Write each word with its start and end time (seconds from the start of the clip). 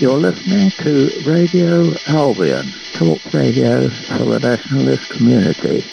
You're 0.00 0.16
listening 0.16 0.70
to 0.78 1.10
Radio 1.26 1.92
Albion, 2.06 2.72
talk 2.94 3.18
radio 3.34 3.90
for 3.90 4.24
the 4.24 4.38
nationalist 4.40 5.10
community. 5.10 5.84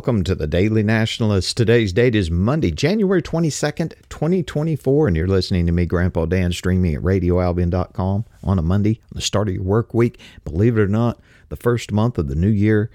Welcome 0.00 0.24
to 0.24 0.34
the 0.34 0.46
Daily 0.46 0.82
Nationalist. 0.82 1.58
Today's 1.58 1.92
date 1.92 2.14
is 2.14 2.30
Monday, 2.30 2.70
January 2.70 3.20
22nd, 3.20 3.92
2024, 4.08 5.08
and 5.08 5.14
you're 5.14 5.26
listening 5.26 5.66
to 5.66 5.72
me, 5.72 5.84
Grandpa 5.84 6.24
Dan, 6.24 6.52
streaming 6.52 6.94
at 6.94 7.02
radioalbion.com 7.02 8.24
on 8.42 8.58
a 8.58 8.62
Monday, 8.62 8.98
on 9.02 9.16
the 9.16 9.20
start 9.20 9.48
of 9.48 9.54
your 9.56 9.62
work 9.62 9.92
week. 9.92 10.18
Believe 10.42 10.78
it 10.78 10.80
or 10.80 10.88
not, 10.88 11.20
the 11.50 11.56
first 11.56 11.92
month 11.92 12.16
of 12.16 12.28
the 12.28 12.34
new 12.34 12.48
year. 12.48 12.90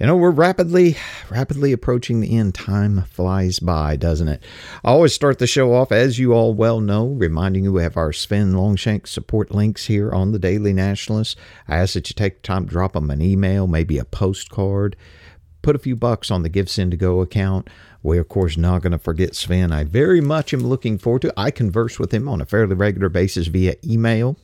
You 0.00 0.06
know, 0.06 0.16
we're 0.16 0.30
rapidly, 0.30 0.96
rapidly 1.28 1.70
approaching 1.70 2.20
the 2.20 2.34
end. 2.38 2.54
Time 2.54 3.02
flies 3.02 3.58
by, 3.58 3.96
doesn't 3.96 4.28
it? 4.28 4.42
I 4.82 4.88
always 4.88 5.12
start 5.12 5.38
the 5.38 5.46
show 5.46 5.74
off, 5.74 5.92
as 5.92 6.18
you 6.18 6.32
all 6.32 6.54
well 6.54 6.80
know, 6.80 7.08
reminding 7.08 7.64
you 7.64 7.74
we 7.74 7.82
have 7.82 7.98
our 7.98 8.10
Sven 8.10 8.54
Longshanks 8.54 9.10
support 9.10 9.50
links 9.50 9.84
here 9.84 10.10
on 10.10 10.32
the 10.32 10.38
Daily 10.38 10.72
Nationalist. 10.72 11.38
I 11.68 11.76
ask 11.76 11.92
that 11.92 12.08
you 12.08 12.14
take 12.14 12.40
time 12.40 12.64
to 12.64 12.70
drop 12.70 12.94
them 12.94 13.10
an 13.10 13.20
email, 13.20 13.66
maybe 13.66 13.98
a 13.98 14.06
postcard 14.06 14.96
put 15.62 15.76
a 15.76 15.78
few 15.78 15.96
bucks 15.96 16.30
on 16.30 16.42
the 16.42 16.48
Give 16.48 16.68
account. 17.22 17.70
We're, 18.02 18.20
of 18.20 18.28
course, 18.28 18.56
not 18.56 18.82
going 18.82 18.92
to 18.92 18.98
forget 18.98 19.34
Sven. 19.34 19.72
I 19.72 19.84
very 19.84 20.20
much 20.20 20.52
am 20.52 20.60
looking 20.60 20.98
forward 20.98 21.22
to 21.22 21.32
I 21.36 21.50
converse 21.50 21.98
with 21.98 22.12
him 22.12 22.28
on 22.28 22.40
a 22.40 22.46
fairly 22.46 22.74
regular 22.74 23.08
basis 23.08 23.46
via 23.46 23.76
email. 23.84 24.36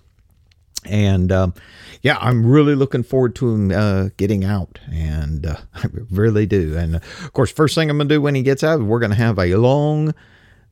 And 0.84 1.32
um, 1.32 1.54
yeah, 2.02 2.18
I'm 2.20 2.46
really 2.46 2.76
looking 2.76 3.02
forward 3.02 3.34
to 3.36 3.50
him 3.52 3.70
uh, 3.72 4.10
getting 4.16 4.44
out. 4.44 4.78
And 4.92 5.44
uh, 5.44 5.56
I 5.74 5.86
really 6.10 6.46
do. 6.46 6.76
And 6.76 6.96
of 6.96 7.32
course, 7.32 7.50
first 7.50 7.74
thing 7.74 7.90
I'm 7.90 7.98
going 7.98 8.08
to 8.08 8.14
do 8.14 8.22
when 8.22 8.34
he 8.34 8.42
gets 8.42 8.62
out, 8.62 8.80
we're 8.80 9.00
going 9.00 9.10
to 9.10 9.16
have 9.16 9.38
a 9.38 9.56
long 9.56 10.14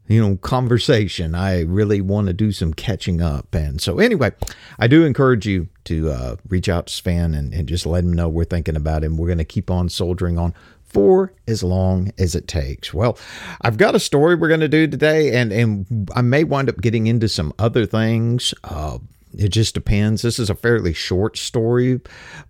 you 0.08 0.20
know, 0.20 0.36
conversation. 0.36 1.34
I 1.34 1.62
really 1.62 2.00
want 2.00 2.28
to 2.28 2.32
do 2.32 2.52
some 2.52 2.72
catching 2.72 3.20
up. 3.20 3.54
And 3.54 3.80
so, 3.80 3.98
anyway, 3.98 4.32
I 4.78 4.86
do 4.86 5.04
encourage 5.04 5.46
you 5.46 5.68
to 5.84 6.10
uh, 6.10 6.36
reach 6.48 6.68
out 6.68 6.86
to 6.86 6.92
Sven 6.92 7.34
and, 7.34 7.52
and 7.52 7.68
just 7.68 7.86
let 7.86 8.04
him 8.04 8.12
know 8.12 8.28
we're 8.28 8.44
thinking 8.44 8.76
about 8.76 9.04
him. 9.04 9.16
We're 9.16 9.28
going 9.28 9.38
to 9.38 9.44
keep 9.44 9.70
on 9.70 9.88
soldiering 9.88 10.38
on 10.38 10.54
for 10.84 11.32
as 11.48 11.62
long 11.62 12.12
as 12.18 12.34
it 12.34 12.48
takes. 12.48 12.94
Well, 12.94 13.18
I've 13.60 13.76
got 13.76 13.94
a 13.94 14.00
story 14.00 14.34
we're 14.34 14.48
going 14.48 14.60
to 14.60 14.68
do 14.68 14.86
today, 14.86 15.36
and, 15.36 15.52
and 15.52 16.10
I 16.14 16.22
may 16.22 16.44
wind 16.44 16.68
up 16.68 16.80
getting 16.80 17.06
into 17.06 17.28
some 17.28 17.52
other 17.58 17.84
things. 17.84 18.54
Uh, 18.64 18.98
it 19.36 19.48
just 19.48 19.74
depends. 19.74 20.22
This 20.22 20.38
is 20.38 20.48
a 20.48 20.54
fairly 20.54 20.94
short 20.94 21.36
story, 21.36 22.00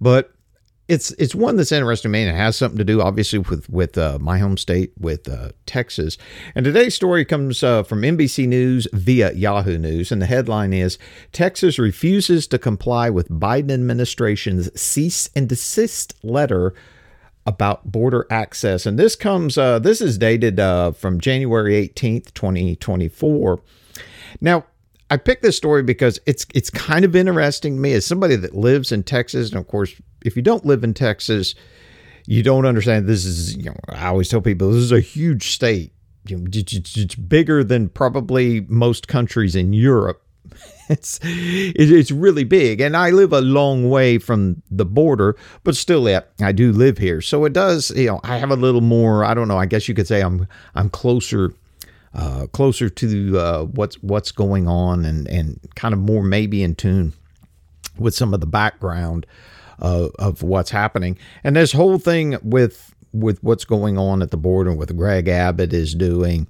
but 0.00 0.35
it's 0.88 1.10
it's 1.12 1.34
one 1.34 1.56
that's 1.56 1.72
interesting 1.72 2.10
to 2.10 2.12
me 2.12 2.22
and 2.22 2.30
it 2.30 2.38
has 2.38 2.56
something 2.56 2.78
to 2.78 2.84
do 2.84 3.00
obviously 3.00 3.40
with 3.40 3.68
with 3.68 3.98
uh, 3.98 4.18
my 4.20 4.38
home 4.38 4.56
state 4.56 4.92
with 4.98 5.28
uh, 5.28 5.50
Texas. 5.66 6.16
And 6.54 6.64
today's 6.64 6.94
story 6.94 7.24
comes 7.24 7.62
uh, 7.62 7.82
from 7.82 8.02
NBC 8.02 8.46
News 8.46 8.86
via 8.92 9.32
Yahoo 9.32 9.78
News 9.78 10.12
and 10.12 10.22
the 10.22 10.26
headline 10.26 10.72
is 10.72 10.98
Texas 11.32 11.78
refuses 11.78 12.46
to 12.48 12.58
comply 12.58 13.10
with 13.10 13.28
Biden 13.28 13.72
administration's 13.72 14.80
cease 14.80 15.28
and 15.34 15.48
desist 15.48 16.14
letter 16.22 16.72
about 17.46 17.90
border 17.90 18.26
access. 18.30 18.86
And 18.86 18.98
this 18.98 19.16
comes 19.16 19.58
uh, 19.58 19.78
this 19.78 20.00
is 20.00 20.18
dated 20.18 20.60
uh, 20.60 20.92
from 20.92 21.20
January 21.20 21.88
18th, 21.88 22.34
2024. 22.34 23.60
Now, 24.40 24.64
I 25.08 25.16
picked 25.16 25.42
this 25.42 25.56
story 25.56 25.82
because 25.82 26.18
it's 26.26 26.46
it's 26.54 26.70
kind 26.70 27.04
of 27.04 27.14
interesting 27.14 27.76
to 27.76 27.80
me 27.80 27.92
as 27.92 28.04
somebody 28.04 28.34
that 28.36 28.54
lives 28.54 28.90
in 28.90 29.04
Texas, 29.04 29.50
and 29.50 29.58
of 29.58 29.68
course, 29.68 29.94
if 30.26 30.36
you 30.36 30.42
don't 30.42 30.66
live 30.66 30.84
in 30.84 30.94
Texas, 30.94 31.54
you 32.26 32.42
don't 32.42 32.66
understand. 32.66 33.06
This 33.06 33.24
is 33.24 33.56
you 33.56 33.64
know 33.64 33.76
I 33.88 34.06
always 34.08 34.28
tell 34.28 34.40
people 34.40 34.70
this 34.70 34.82
is 34.82 34.92
a 34.92 35.00
huge 35.00 35.50
state. 35.50 35.92
It's 36.28 37.14
bigger 37.14 37.62
than 37.62 37.88
probably 37.88 38.62
most 38.68 39.06
countries 39.06 39.54
in 39.54 39.72
Europe. 39.72 40.22
It's 40.88 41.18
it's 41.24 42.12
really 42.12 42.44
big, 42.44 42.80
and 42.80 42.96
I 42.96 43.10
live 43.10 43.32
a 43.32 43.40
long 43.40 43.90
way 43.90 44.18
from 44.18 44.62
the 44.70 44.84
border, 44.84 45.34
but 45.64 45.74
still, 45.74 46.08
yeah, 46.08 46.20
I 46.40 46.52
do 46.52 46.70
live 46.70 46.96
here. 46.96 47.20
So 47.20 47.44
it 47.44 47.52
does, 47.52 47.90
you 47.90 48.06
know, 48.06 48.20
I 48.22 48.36
have 48.36 48.52
a 48.52 48.56
little 48.56 48.80
more. 48.80 49.24
I 49.24 49.34
don't 49.34 49.48
know. 49.48 49.58
I 49.58 49.66
guess 49.66 49.88
you 49.88 49.94
could 49.96 50.06
say 50.06 50.20
I'm 50.20 50.46
I'm 50.76 50.88
closer 50.88 51.52
uh, 52.14 52.46
closer 52.52 52.88
to 52.88 53.38
uh, 53.38 53.64
what's 53.64 54.00
what's 54.02 54.30
going 54.30 54.68
on 54.68 55.04
and 55.04 55.26
and 55.26 55.58
kind 55.74 55.92
of 55.92 55.98
more 55.98 56.22
maybe 56.22 56.62
in 56.62 56.76
tune 56.76 57.14
with 57.98 58.14
some 58.14 58.32
of 58.32 58.40
the 58.40 58.46
background 58.46 59.26
of, 59.78 60.12
of 60.18 60.42
what's 60.42 60.70
happening. 60.70 61.18
And 61.44 61.56
this 61.56 61.72
whole 61.72 61.98
thing 61.98 62.36
with 62.42 62.94
with 63.12 63.42
what's 63.42 63.64
going 63.64 63.96
on 63.96 64.20
at 64.20 64.30
the 64.30 64.36
border 64.36 64.74
what 64.74 64.94
Greg 64.94 65.28
Abbott 65.28 65.72
is 65.72 65.94
doing, 65.94 66.46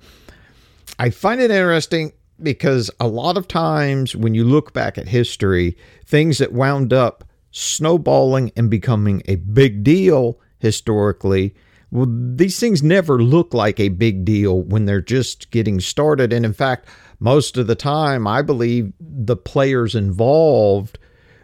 I 0.98 1.10
find 1.10 1.40
it 1.40 1.50
interesting 1.50 2.12
because 2.42 2.90
a 2.98 3.06
lot 3.06 3.36
of 3.36 3.46
times 3.46 4.16
when 4.16 4.34
you 4.34 4.44
look 4.44 4.72
back 4.72 4.98
at 4.98 5.08
history, 5.08 5.76
things 6.04 6.38
that 6.38 6.52
wound 6.52 6.92
up 6.92 7.24
snowballing 7.52 8.52
and 8.56 8.68
becoming 8.68 9.22
a 9.26 9.36
big 9.36 9.84
deal 9.84 10.40
historically 10.58 11.54
well, 11.90 12.06
these 12.08 12.58
things 12.58 12.82
never 12.82 13.22
look 13.22 13.54
like 13.54 13.78
a 13.78 13.88
big 13.88 14.24
deal 14.24 14.62
when 14.62 14.86
they're 14.86 15.00
just 15.00 15.50
getting 15.50 15.80
started. 15.80 16.32
And 16.32 16.44
in 16.44 16.52
fact, 16.52 16.88
most 17.20 17.56
of 17.56 17.66
the 17.66 17.74
time, 17.74 18.26
I 18.26 18.42
believe 18.42 18.92
the 19.00 19.36
players 19.36 19.94
involved, 19.94 20.98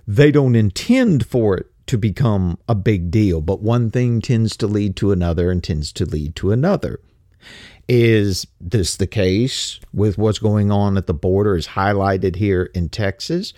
they 0.06 0.30
don't 0.30 0.56
intend 0.56 1.26
for 1.26 1.56
it 1.56 1.71
to 1.86 1.98
become 1.98 2.58
a 2.68 2.74
big 2.74 3.10
deal. 3.10 3.40
But 3.40 3.62
one 3.62 3.90
thing 3.90 4.20
tends 4.20 4.56
to 4.58 4.66
lead 4.66 4.96
to 4.96 5.12
another 5.12 5.50
and 5.50 5.62
tends 5.62 5.92
to 5.94 6.04
lead 6.04 6.36
to 6.36 6.52
another. 6.52 7.00
Is 7.88 8.46
this 8.60 8.96
the 8.96 9.06
case 9.06 9.80
with 9.92 10.16
what's 10.16 10.38
going 10.38 10.70
on 10.70 10.96
at 10.96 11.06
the 11.06 11.14
border, 11.14 11.56
is 11.56 11.68
highlighted 11.68 12.36
here 12.36 12.70
in 12.74 12.88
Texas? 12.88 13.52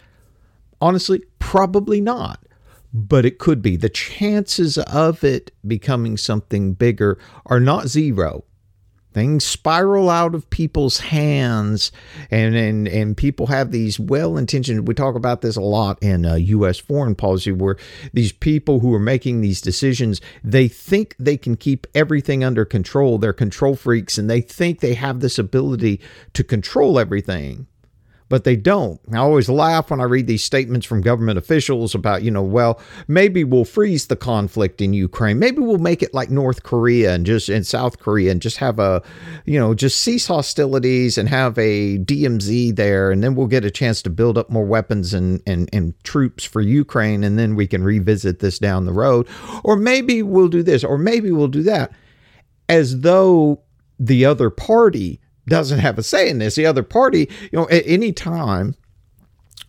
Honestly, 0.80 1.22
probably 1.38 2.00
not 2.00 2.44
but 2.94 3.26
it 3.26 3.38
could 3.38 3.60
be. 3.60 3.76
The 3.76 3.88
chances 3.88 4.78
of 4.78 5.24
it 5.24 5.50
becoming 5.66 6.16
something 6.16 6.74
bigger 6.74 7.18
are 7.44 7.58
not 7.58 7.88
zero. 7.88 8.44
Things 9.14 9.44
spiral 9.44 10.10
out 10.10 10.34
of 10.34 10.50
people's 10.50 10.98
hands, 10.98 11.92
and 12.32 12.56
and, 12.56 12.88
and 12.88 13.16
people 13.16 13.46
have 13.46 13.70
these 13.70 14.00
well 14.00 14.36
intentioned. 14.36 14.88
We 14.88 14.94
talk 14.94 15.14
about 15.14 15.40
this 15.40 15.54
a 15.54 15.60
lot 15.60 16.02
in 16.02 16.26
uh, 16.26 16.34
U.S. 16.34 16.78
foreign 16.78 17.14
policy, 17.14 17.52
where 17.52 17.76
these 18.12 18.32
people 18.32 18.80
who 18.80 18.92
are 18.92 18.98
making 18.98 19.40
these 19.40 19.60
decisions, 19.60 20.20
they 20.42 20.66
think 20.66 21.14
they 21.18 21.36
can 21.36 21.56
keep 21.56 21.86
everything 21.94 22.42
under 22.42 22.64
control. 22.64 23.18
They're 23.18 23.32
control 23.32 23.76
freaks, 23.76 24.18
and 24.18 24.28
they 24.28 24.40
think 24.40 24.80
they 24.80 24.94
have 24.94 25.20
this 25.20 25.38
ability 25.38 26.00
to 26.32 26.42
control 26.42 26.98
everything 26.98 27.68
but 28.28 28.44
they 28.44 28.56
don't. 28.56 29.00
I 29.12 29.18
always 29.18 29.48
laugh 29.48 29.90
when 29.90 30.00
I 30.00 30.04
read 30.04 30.26
these 30.26 30.42
statements 30.42 30.86
from 30.86 31.02
government 31.02 31.38
officials 31.38 31.94
about, 31.94 32.22
you 32.22 32.30
know, 32.30 32.42
well, 32.42 32.80
maybe 33.06 33.44
we'll 33.44 33.66
freeze 33.66 34.06
the 34.06 34.16
conflict 34.16 34.80
in 34.80 34.94
Ukraine. 34.94 35.38
Maybe 35.38 35.58
we'll 35.58 35.78
make 35.78 36.02
it 36.02 36.14
like 36.14 36.30
North 36.30 36.62
Korea 36.62 37.14
and 37.14 37.26
just 37.26 37.48
in 37.48 37.64
South 37.64 37.98
Korea 37.98 38.30
and 38.30 38.40
just 38.40 38.56
have 38.56 38.78
a, 38.78 39.02
you 39.44 39.60
know, 39.60 39.74
just 39.74 40.00
cease 40.00 40.26
hostilities 40.26 41.18
and 41.18 41.28
have 41.28 41.58
a 41.58 41.98
DMZ 41.98 42.74
there. 42.76 43.10
And 43.10 43.22
then 43.22 43.34
we'll 43.34 43.46
get 43.46 43.64
a 43.64 43.70
chance 43.70 44.00
to 44.02 44.10
build 44.10 44.38
up 44.38 44.48
more 44.48 44.64
weapons 44.64 45.12
and, 45.12 45.42
and, 45.46 45.68
and 45.72 45.94
troops 46.02 46.44
for 46.44 46.62
Ukraine. 46.62 47.24
And 47.24 47.38
then 47.38 47.56
we 47.56 47.66
can 47.66 47.84
revisit 47.84 48.38
this 48.38 48.58
down 48.58 48.86
the 48.86 48.92
road. 48.92 49.28
Or 49.62 49.76
maybe 49.76 50.22
we'll 50.22 50.48
do 50.48 50.62
this, 50.62 50.82
or 50.82 50.96
maybe 50.96 51.30
we'll 51.30 51.48
do 51.48 51.62
that. 51.64 51.92
As 52.70 53.00
though 53.00 53.60
the 53.98 54.24
other 54.24 54.48
party 54.48 55.20
doesn't 55.46 55.80
have 55.80 55.98
a 55.98 56.02
say 56.02 56.28
in 56.28 56.38
this. 56.38 56.54
The 56.54 56.66
other 56.66 56.82
party, 56.82 57.30
you 57.52 57.58
know, 57.58 57.68
at 57.68 57.84
any 57.86 58.12
time, 58.12 58.74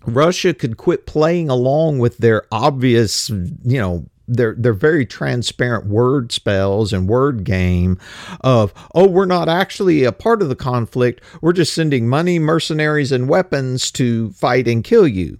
Russia 0.05 0.53
could 0.53 0.77
quit 0.77 1.05
playing 1.05 1.49
along 1.49 1.99
with 1.99 2.17
their 2.17 2.45
obvious, 2.51 3.29
you 3.29 3.79
know, 3.79 4.05
their 4.27 4.55
their 4.55 4.73
very 4.73 5.05
transparent 5.05 5.85
word 5.85 6.31
spells 6.31 6.91
and 6.91 7.07
word 7.07 7.43
game 7.43 7.99
of 8.41 8.73
oh 8.95 9.07
we're 9.07 9.25
not 9.25 9.47
actually 9.47 10.03
a 10.03 10.11
part 10.11 10.41
of 10.41 10.49
the 10.49 10.55
conflict 10.55 11.21
we're 11.41 11.53
just 11.53 11.73
sending 11.73 12.07
money 12.07 12.39
mercenaries 12.39 13.11
and 13.11 13.29
weapons 13.29 13.91
to 13.91 14.31
fight 14.31 14.67
and 14.67 14.83
kill 14.83 15.07
you 15.07 15.39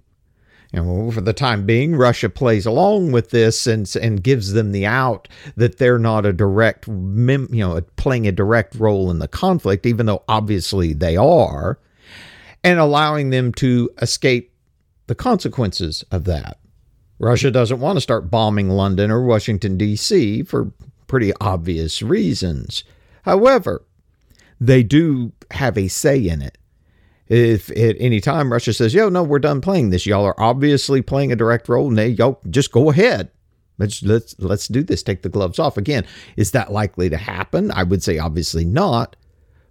And 0.76 1.14
for 1.14 1.22
the 1.22 1.32
time 1.32 1.64
being, 1.64 1.96
Russia 1.96 2.28
plays 2.28 2.66
along 2.66 3.12
with 3.12 3.30
this 3.30 3.66
and 3.66 3.90
and 3.96 4.22
gives 4.22 4.52
them 4.52 4.72
the 4.72 4.84
out 4.84 5.26
that 5.56 5.78
they're 5.78 5.98
not 5.98 6.26
a 6.26 6.32
direct, 6.32 6.86
you 6.86 7.48
know, 7.50 7.80
playing 7.96 8.26
a 8.26 8.32
direct 8.32 8.74
role 8.74 9.10
in 9.10 9.18
the 9.18 9.26
conflict, 9.26 9.86
even 9.86 10.04
though 10.04 10.22
obviously 10.28 10.92
they 10.92 11.16
are, 11.16 11.78
and 12.62 12.78
allowing 12.78 13.30
them 13.30 13.52
to 13.54 13.90
escape 14.02 14.52
the 15.06 15.14
consequences 15.14 16.04
of 16.10 16.24
that. 16.24 16.58
Russia 17.18 17.50
doesn't 17.50 17.80
want 17.80 17.96
to 17.96 18.02
start 18.02 18.30
bombing 18.30 18.68
London 18.68 19.10
or 19.10 19.22
Washington, 19.22 19.78
D.C. 19.78 20.42
for 20.42 20.72
pretty 21.06 21.32
obvious 21.40 22.02
reasons. 22.02 22.84
However, 23.22 23.82
they 24.60 24.82
do 24.82 25.32
have 25.52 25.78
a 25.78 25.88
say 25.88 26.28
in 26.28 26.42
it. 26.42 26.58
If 27.28 27.70
at 27.70 27.96
any 27.98 28.20
time 28.20 28.52
Russia 28.52 28.72
says, 28.72 28.94
yo, 28.94 29.08
no, 29.08 29.22
we're 29.22 29.40
done 29.40 29.60
playing 29.60 29.90
this, 29.90 30.06
y'all 30.06 30.24
are 30.24 30.40
obviously 30.40 31.02
playing 31.02 31.32
a 31.32 31.36
direct 31.36 31.68
role, 31.68 31.90
they, 31.90 32.08
y'all 32.08 32.40
just 32.48 32.70
go 32.70 32.90
ahead. 32.90 33.30
Let's 33.78 34.02
let's 34.02 34.34
let's 34.38 34.68
do 34.68 34.82
this. 34.82 35.02
Take 35.02 35.22
the 35.22 35.28
gloves 35.28 35.58
off. 35.58 35.76
Again, 35.76 36.06
is 36.36 36.52
that 36.52 36.72
likely 36.72 37.10
to 37.10 37.16
happen? 37.16 37.70
I 37.70 37.82
would 37.82 38.02
say 38.02 38.18
obviously 38.18 38.64
not, 38.64 39.16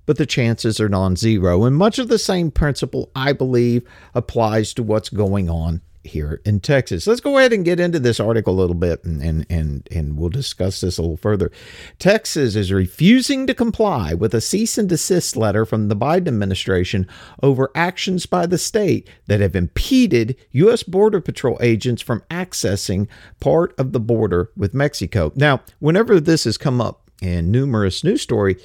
but 0.06 0.18
the 0.18 0.28
chances 0.28 0.80
are 0.80 0.90
non-zero. 0.90 1.64
And 1.64 1.76
much 1.76 1.98
of 1.98 2.08
the 2.08 2.20
same 2.20 2.52
principle, 2.52 3.10
I 3.16 3.34
believe, 3.34 3.84
applies 4.14 4.74
to 4.76 4.84
what's 4.84 5.10
going 5.10 5.50
on 5.50 5.82
here 6.08 6.42
in 6.46 6.60
Texas. 6.60 7.08
Let's 7.08 7.22
go 7.22 7.38
ahead 7.38 7.54
and 7.54 7.66
get 7.66 7.80
into 7.80 8.00
this 8.00 8.20
article 8.20 8.54
a 8.54 8.60
little 8.60 8.76
bit 8.76 9.04
and, 9.04 9.22
and, 9.22 9.46
and, 9.50 9.88
and 9.92 10.18
we'll 10.18 10.30
discuss 10.30 10.82
this 10.82 10.98
a 10.98 11.02
little 11.02 11.18
further. 11.18 11.52
Texas 12.00 12.56
is 12.56 12.72
refusing 12.72 13.48
to 13.48 13.54
comply 13.54 14.14
with 14.14 14.34
a 14.34 14.42
cease 14.42 14.78
and 14.78 14.90
desist 14.90 15.36
letter 15.36 15.66
from 15.66 15.88
the 15.88 15.96
Biden 15.96 16.28
administration 16.28 17.08
over 17.42 17.72
actions 17.76 18.26
by 18.26 18.46
the 18.46 18.58
state 18.58 19.10
that 19.28 19.40
have 19.40 19.56
impeded 19.56 20.36
U.S. 20.52 20.84
Border 20.84 21.22
Patrol 21.22 21.58
agents 21.62 22.02
from 22.02 22.24
accessing 22.32 23.08
part 23.40 23.74
of 23.78 23.92
the 23.92 24.00
border 24.00 24.52
with 24.56 24.74
Mexico. 24.74 25.32
Now, 25.36 25.62
whenever 25.80 26.20
this 26.20 26.44
has 26.44 26.58
come 26.58 26.82
up 26.82 27.10
in 27.22 27.52
numerous 27.52 28.04
news 28.04 28.22
stories, 28.22 28.62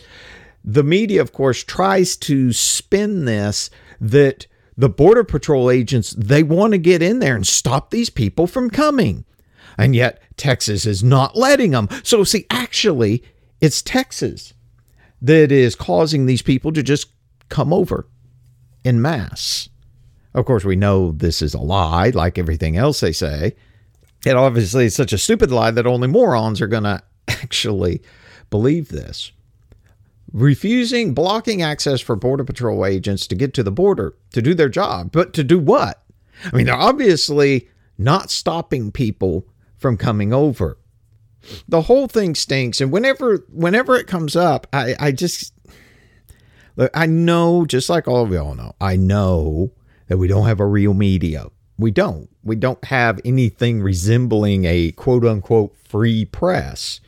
the 0.64 0.84
media, 0.84 1.20
of 1.20 1.32
course, 1.32 1.64
tries 1.64 2.16
to 2.16 2.52
spin 2.52 3.24
this 3.24 3.70
that 4.00 4.46
the 4.80 4.88
Border 4.88 5.24
Patrol 5.24 5.70
agents, 5.70 6.12
they 6.12 6.42
want 6.42 6.72
to 6.72 6.78
get 6.78 7.02
in 7.02 7.18
there 7.18 7.36
and 7.36 7.46
stop 7.46 7.90
these 7.90 8.08
people 8.08 8.46
from 8.46 8.70
coming. 8.70 9.26
And 9.76 9.94
yet 9.94 10.22
Texas 10.38 10.86
is 10.86 11.04
not 11.04 11.36
letting 11.36 11.72
them. 11.72 11.88
So, 12.02 12.24
see, 12.24 12.46
actually, 12.48 13.22
it's 13.60 13.82
Texas 13.82 14.54
that 15.20 15.52
is 15.52 15.74
causing 15.74 16.24
these 16.24 16.40
people 16.40 16.72
to 16.72 16.82
just 16.82 17.08
come 17.50 17.74
over 17.74 18.08
in 18.82 19.02
mass. 19.02 19.68
Of 20.32 20.46
course, 20.46 20.64
we 20.64 20.76
know 20.76 21.12
this 21.12 21.42
is 21.42 21.52
a 21.52 21.60
lie, 21.60 22.10
like 22.14 22.38
everything 22.38 22.78
else 22.78 23.00
they 23.00 23.12
say. 23.12 23.54
And 24.24 24.38
obviously, 24.38 24.86
it's 24.86 24.96
such 24.96 25.12
a 25.12 25.18
stupid 25.18 25.50
lie 25.50 25.72
that 25.72 25.86
only 25.86 26.08
morons 26.08 26.60
are 26.62 26.66
going 26.66 26.82
to 26.84 27.02
actually 27.28 28.00
believe 28.48 28.88
this 28.88 29.30
refusing, 30.32 31.14
blocking 31.14 31.62
access 31.62 32.00
for 32.00 32.16
Border 32.16 32.44
Patrol 32.44 32.86
agents 32.86 33.26
to 33.26 33.34
get 33.34 33.54
to 33.54 33.62
the 33.62 33.72
border 33.72 34.14
to 34.32 34.42
do 34.42 34.54
their 34.54 34.68
job. 34.68 35.10
But 35.12 35.32
to 35.34 35.44
do 35.44 35.58
what? 35.58 36.02
I 36.44 36.56
mean, 36.56 36.66
they're 36.66 36.74
obviously 36.74 37.68
not 37.98 38.30
stopping 38.30 38.92
people 38.92 39.46
from 39.76 39.96
coming 39.96 40.32
over. 40.32 40.78
The 41.68 41.82
whole 41.82 42.06
thing 42.06 42.34
stinks. 42.34 42.80
And 42.80 42.92
whenever 42.92 43.44
whenever 43.50 43.96
it 43.96 44.06
comes 44.06 44.36
up, 44.36 44.66
I, 44.72 44.94
I 44.98 45.12
just 45.12 45.54
look, 46.76 46.90
I 46.94 47.06
know, 47.06 47.64
just 47.64 47.88
like 47.88 48.06
all 48.06 48.24
of 48.24 48.32
y'all 48.32 48.54
know, 48.54 48.74
I 48.80 48.96
know 48.96 49.72
that 50.08 50.18
we 50.18 50.28
don't 50.28 50.46
have 50.46 50.60
a 50.60 50.66
real 50.66 50.94
media. 50.94 51.46
We 51.78 51.90
don't. 51.90 52.28
We 52.42 52.56
don't 52.56 52.84
have 52.86 53.20
anything 53.24 53.80
resembling 53.80 54.66
a 54.66 54.92
quote 54.92 55.24
unquote 55.24 55.76
free 55.76 56.26
press. 56.26 57.00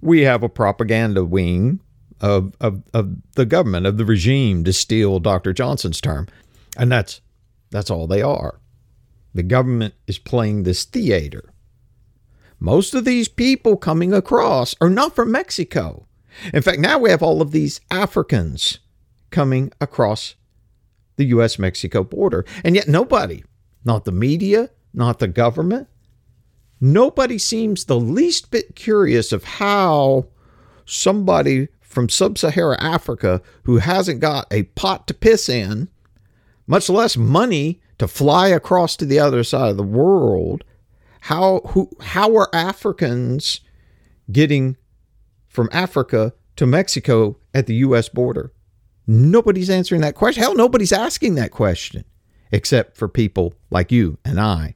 We 0.00 0.22
have 0.22 0.42
a 0.42 0.48
propaganda 0.48 1.24
wing 1.24 1.80
of, 2.20 2.54
of, 2.60 2.82
of 2.92 3.16
the 3.32 3.46
government, 3.46 3.86
of 3.86 3.96
the 3.96 4.04
regime, 4.04 4.64
to 4.64 4.72
steal 4.72 5.18
Dr. 5.18 5.52
Johnson's 5.52 6.00
term. 6.00 6.28
And 6.76 6.90
that's 6.90 7.20
that's 7.70 7.90
all 7.90 8.06
they 8.06 8.22
are. 8.22 8.60
The 9.34 9.42
government 9.42 9.94
is 10.06 10.18
playing 10.18 10.62
this 10.62 10.84
theater. 10.84 11.52
Most 12.60 12.94
of 12.94 13.04
these 13.04 13.28
people 13.28 13.76
coming 13.76 14.12
across 14.12 14.76
are 14.80 14.88
not 14.88 15.14
from 15.14 15.32
Mexico. 15.32 16.06
In 16.52 16.62
fact, 16.62 16.78
now 16.78 16.98
we 16.98 17.10
have 17.10 17.22
all 17.22 17.42
of 17.42 17.50
these 17.50 17.80
Africans 17.90 18.78
coming 19.30 19.72
across 19.80 20.36
the 21.16 21.26
US 21.26 21.58
Mexico 21.58 22.04
border. 22.04 22.44
And 22.64 22.74
yet, 22.74 22.88
nobody, 22.88 23.44
not 23.84 24.04
the 24.04 24.12
media, 24.12 24.70
not 24.92 25.18
the 25.18 25.28
government, 25.28 25.88
nobody 26.80 27.38
seems 27.38 27.84
the 27.84 27.98
least 27.98 28.50
bit 28.50 28.76
curious 28.76 29.32
of 29.32 29.44
how 29.44 30.28
somebody 30.86 31.68
from 31.94 32.08
sub 32.08 32.36
Saharan 32.36 32.80
Africa 32.80 33.40
who 33.62 33.78
hasn't 33.78 34.20
got 34.20 34.46
a 34.50 34.64
pot 34.64 35.06
to 35.06 35.14
piss 35.14 35.48
in, 35.48 35.88
much 36.66 36.90
less 36.90 37.16
money 37.16 37.80
to 37.98 38.08
fly 38.08 38.48
across 38.48 38.96
to 38.96 39.06
the 39.06 39.18
other 39.18 39.44
side 39.44 39.70
of 39.70 39.76
the 39.76 39.82
world, 39.82 40.64
how, 41.22 41.60
who, 41.68 41.88
how 42.00 42.36
are 42.36 42.54
Africans 42.54 43.60
getting 44.30 44.76
from 45.48 45.68
Africa 45.72 46.34
to 46.56 46.66
Mexico 46.66 47.38
at 47.54 47.66
the 47.66 47.76
U.S. 47.76 48.08
border? 48.08 48.52
Nobody's 49.06 49.70
answering 49.70 50.00
that 50.00 50.14
question. 50.14 50.42
Hell, 50.42 50.54
nobody's 50.54 50.92
asking 50.92 51.36
that 51.36 51.50
question 51.50 52.04
except 52.52 52.96
for 52.96 53.08
people 53.08 53.54
like 53.70 53.90
you 53.90 54.18
and 54.24 54.40
I. 54.40 54.74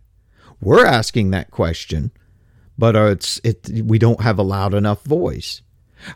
We're 0.61 0.85
asking 0.85 1.31
that 1.31 1.51
question, 1.51 2.11
but 2.77 2.97
it's 2.97 3.41
it 3.45 3.71
we 3.85 3.99
don't 3.99 4.21
have 4.21 4.39
a 4.39 4.43
loud 4.43 4.75
enough 4.75 5.05
voice. 5.05 5.63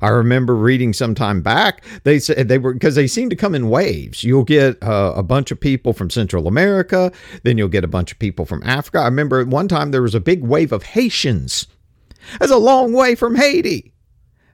I 0.00 0.08
remember 0.08 0.54
reading 0.54 0.92
some 0.92 1.14
time 1.14 1.42
back, 1.42 1.84
they 2.04 2.18
said 2.18 2.48
they 2.48 2.58
were 2.58 2.72
because 2.72 2.94
they 2.94 3.06
seem 3.06 3.30
to 3.30 3.36
come 3.36 3.54
in 3.54 3.68
waves. 3.68 4.24
You'll 4.24 4.44
get 4.44 4.82
uh, 4.82 5.12
a 5.16 5.22
bunch 5.22 5.50
of 5.50 5.60
people 5.60 5.92
from 5.92 6.10
Central 6.10 6.46
America, 6.46 7.12
then 7.42 7.58
you'll 7.58 7.68
get 7.68 7.84
a 7.84 7.88
bunch 7.88 8.12
of 8.12 8.18
people 8.18 8.44
from 8.44 8.62
Africa. 8.64 8.98
I 9.00 9.04
remember 9.04 9.40
at 9.40 9.48
one 9.48 9.68
time 9.68 9.90
there 9.90 10.02
was 10.02 10.14
a 10.14 10.20
big 10.20 10.42
wave 10.42 10.72
of 10.72 10.82
Haitians. 10.82 11.66
That's 12.38 12.52
a 12.52 12.56
long 12.56 12.92
way 12.92 13.14
from 13.14 13.34
Haiti. 13.36 13.92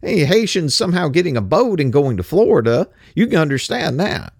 Hey, 0.00 0.24
Haitians 0.24 0.74
somehow 0.74 1.08
getting 1.08 1.36
a 1.36 1.42
boat 1.42 1.80
and 1.80 1.92
going 1.92 2.16
to 2.16 2.22
Florida. 2.22 2.88
You 3.14 3.26
can 3.26 3.38
understand 3.38 3.98
that. 4.00 4.32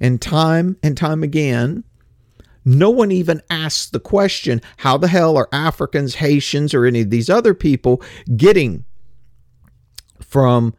And 0.00 0.20
time 0.20 0.76
and 0.82 0.96
time 0.96 1.22
again, 1.22 1.84
no 2.64 2.90
one 2.90 3.10
even 3.10 3.42
asks 3.50 3.86
the 3.86 4.00
question 4.00 4.60
how 4.78 4.96
the 4.96 5.08
hell 5.08 5.36
are 5.36 5.48
Africans, 5.52 6.16
Haitians, 6.16 6.74
or 6.74 6.84
any 6.84 7.02
of 7.02 7.10
these 7.10 7.30
other 7.30 7.54
people 7.54 8.02
getting 8.36 8.84
from 10.34 10.74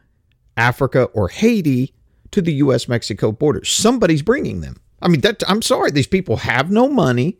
Africa 0.58 1.04
or 1.14 1.28
Haiti 1.28 1.94
to 2.30 2.42
the 2.42 2.52
US 2.56 2.88
Mexico 2.88 3.32
border. 3.32 3.64
Somebody's 3.64 4.20
bringing 4.20 4.60
them. 4.60 4.76
I 5.00 5.08
mean, 5.08 5.22
that 5.22 5.42
I'm 5.48 5.62
sorry, 5.62 5.90
these 5.90 6.06
people 6.06 6.36
have 6.36 6.70
no 6.70 6.90
money. 6.90 7.38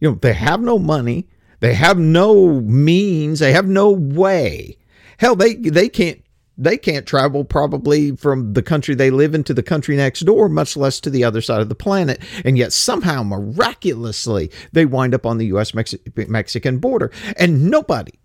You 0.00 0.08
know, 0.08 0.18
they 0.22 0.32
have 0.32 0.62
no 0.62 0.78
money. 0.78 1.28
They 1.60 1.74
have 1.74 1.98
no 1.98 2.62
means. 2.62 3.40
They 3.40 3.52
have 3.52 3.66
no 3.66 3.90
way. 3.90 4.78
Hell, 5.18 5.36
they 5.36 5.56
they 5.56 5.90
can't 5.90 6.22
they 6.56 6.78
can't 6.78 7.06
travel 7.06 7.44
probably 7.44 8.16
from 8.16 8.54
the 8.54 8.62
country 8.62 8.94
they 8.94 9.10
live 9.10 9.34
in 9.34 9.44
to 9.44 9.52
the 9.52 9.62
country 9.62 9.96
next 9.96 10.20
door, 10.20 10.48
much 10.48 10.78
less 10.78 10.98
to 11.00 11.10
the 11.10 11.24
other 11.24 11.42
side 11.42 11.60
of 11.60 11.68
the 11.68 11.74
planet. 11.74 12.22
And 12.42 12.56
yet, 12.56 12.72
somehow, 12.72 13.22
miraculously, 13.22 14.50
they 14.72 14.86
wind 14.86 15.14
up 15.14 15.26
on 15.26 15.36
the 15.36 15.46
US 15.48 15.74
Mexican 15.74 16.78
border. 16.78 17.10
And 17.36 17.70
nobody 17.70 18.18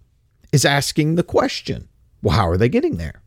is 0.54 0.64
asking 0.64 1.16
the 1.16 1.24
question 1.24 1.90
well, 2.22 2.36
how 2.36 2.48
are 2.48 2.58
they 2.58 2.70
getting 2.70 2.98
there? 2.98 3.22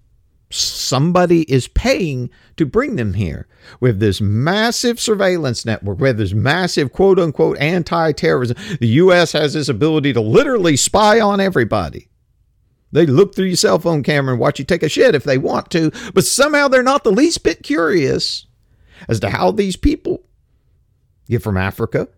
Somebody 0.52 1.42
is 1.42 1.68
paying 1.68 2.28
to 2.56 2.66
bring 2.66 2.96
them 2.96 3.14
here. 3.14 3.46
With 3.78 4.00
this 4.00 4.20
massive 4.20 4.98
surveillance 4.98 5.64
network, 5.64 6.00
with 6.00 6.18
this 6.18 6.32
massive 6.32 6.92
quote 6.92 7.20
unquote 7.20 7.56
anti 7.58 8.12
terrorism, 8.12 8.56
the 8.80 8.88
U.S. 8.88 9.32
has 9.32 9.54
this 9.54 9.68
ability 9.68 10.12
to 10.12 10.20
literally 10.20 10.76
spy 10.76 11.20
on 11.20 11.38
everybody. 11.38 12.08
They 12.92 13.06
look 13.06 13.34
through 13.34 13.46
your 13.46 13.56
cell 13.56 13.78
phone 13.78 14.02
camera 14.02 14.32
and 14.32 14.40
watch 14.40 14.58
you 14.58 14.64
take 14.64 14.82
a 14.82 14.88
shit 14.88 15.14
if 15.14 15.22
they 15.22 15.38
want 15.38 15.70
to, 15.70 15.92
but 16.12 16.24
somehow 16.24 16.66
they're 16.66 16.82
not 16.82 17.04
the 17.04 17.12
least 17.12 17.44
bit 17.44 17.62
curious 17.62 18.46
as 19.08 19.20
to 19.20 19.30
how 19.30 19.52
these 19.52 19.76
people 19.76 20.24
get 21.28 21.42
from 21.42 21.56
Africa 21.56 22.08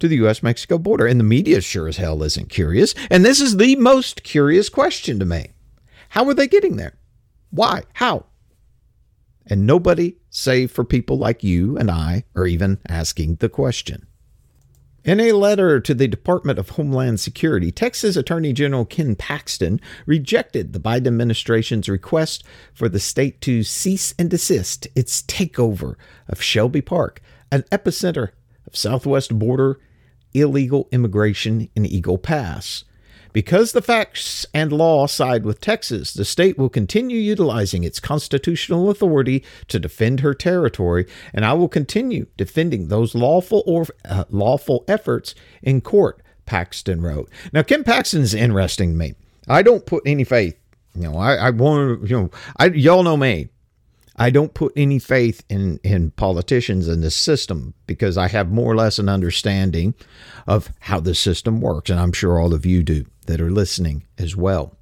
to 0.00 0.08
the 0.08 0.16
US 0.26 0.42
Mexico 0.42 0.78
border. 0.78 1.06
And 1.06 1.20
the 1.20 1.24
media 1.24 1.60
sure 1.60 1.86
as 1.86 1.98
hell 1.98 2.22
isn't 2.24 2.50
curious. 2.50 2.94
And 3.10 3.24
this 3.24 3.40
is 3.40 3.56
the 3.56 3.76
most 3.76 4.24
curious 4.24 4.68
question 4.68 5.20
to 5.20 5.24
me. 5.24 5.53
How 6.14 6.28
are 6.28 6.34
they 6.34 6.46
getting 6.46 6.76
there? 6.76 6.94
Why? 7.50 7.82
How? 7.94 8.26
And 9.48 9.66
nobody, 9.66 10.14
save 10.30 10.70
for 10.70 10.84
people 10.84 11.18
like 11.18 11.42
you 11.42 11.76
and 11.76 11.90
I, 11.90 12.22
are 12.36 12.46
even 12.46 12.78
asking 12.88 13.36
the 13.36 13.48
question. 13.48 14.06
In 15.02 15.18
a 15.18 15.32
letter 15.32 15.80
to 15.80 15.92
the 15.92 16.06
Department 16.06 16.60
of 16.60 16.68
Homeland 16.70 17.18
Security, 17.18 17.72
Texas 17.72 18.14
Attorney 18.14 18.52
General 18.52 18.84
Ken 18.84 19.16
Paxton 19.16 19.80
rejected 20.06 20.72
the 20.72 20.78
Biden 20.78 21.08
administration's 21.08 21.88
request 21.88 22.44
for 22.72 22.88
the 22.88 23.00
state 23.00 23.40
to 23.40 23.64
cease 23.64 24.14
and 24.16 24.30
desist 24.30 24.86
its 24.94 25.20
takeover 25.20 25.96
of 26.28 26.40
Shelby 26.40 26.80
Park, 26.80 27.22
an 27.50 27.62
epicenter 27.72 28.28
of 28.68 28.76
southwest 28.76 29.36
border 29.36 29.80
illegal 30.32 30.88
immigration 30.92 31.68
in 31.74 31.84
Eagle 31.84 32.18
Pass. 32.18 32.84
Because 33.34 33.72
the 33.72 33.82
facts 33.82 34.46
and 34.54 34.72
law 34.72 35.08
side 35.08 35.44
with 35.44 35.60
Texas, 35.60 36.14
the 36.14 36.24
state 36.24 36.56
will 36.56 36.68
continue 36.68 37.18
utilizing 37.18 37.82
its 37.82 37.98
constitutional 37.98 38.88
authority 38.88 39.44
to 39.66 39.80
defend 39.80 40.20
her 40.20 40.34
territory, 40.34 41.04
and 41.32 41.44
I 41.44 41.52
will 41.54 41.68
continue 41.68 42.26
defending 42.36 42.86
those 42.86 43.12
lawful 43.16 43.64
or 43.66 43.86
uh, 44.04 44.24
lawful 44.30 44.84
efforts 44.86 45.34
in 45.62 45.80
court. 45.80 46.22
Paxton 46.46 47.00
wrote. 47.02 47.28
Now, 47.52 47.62
Ken 47.62 47.82
Paxton's 47.82 48.34
interesting 48.34 48.92
to 48.92 48.96
me. 48.96 49.14
I 49.48 49.62
don't 49.62 49.84
put 49.84 50.04
any 50.06 50.22
faith. 50.22 50.56
You 50.94 51.10
know, 51.10 51.16
I, 51.16 51.34
I 51.34 51.50
want 51.50 52.08
you 52.08 52.20
know, 52.20 52.30
I 52.56 52.66
y'all 52.66 53.02
know 53.02 53.16
me. 53.16 53.48
I 54.16 54.30
don't 54.30 54.54
put 54.54 54.72
any 54.76 55.00
faith 55.00 55.42
in, 55.48 55.80
in 55.82 56.12
politicians 56.12 56.86
in 56.86 57.00
this 57.00 57.16
system 57.16 57.74
because 57.88 58.16
I 58.16 58.28
have 58.28 58.52
more 58.52 58.70
or 58.70 58.76
less 58.76 59.00
an 59.00 59.08
understanding 59.08 59.94
of 60.46 60.70
how 60.78 61.00
the 61.00 61.16
system 61.16 61.60
works. 61.60 61.90
And 61.90 61.98
I'm 61.98 62.12
sure 62.12 62.38
all 62.38 62.54
of 62.54 62.64
you 62.64 62.84
do 62.84 63.06
that 63.26 63.40
are 63.40 63.50
listening 63.50 64.04
as 64.18 64.36
well. 64.36 64.76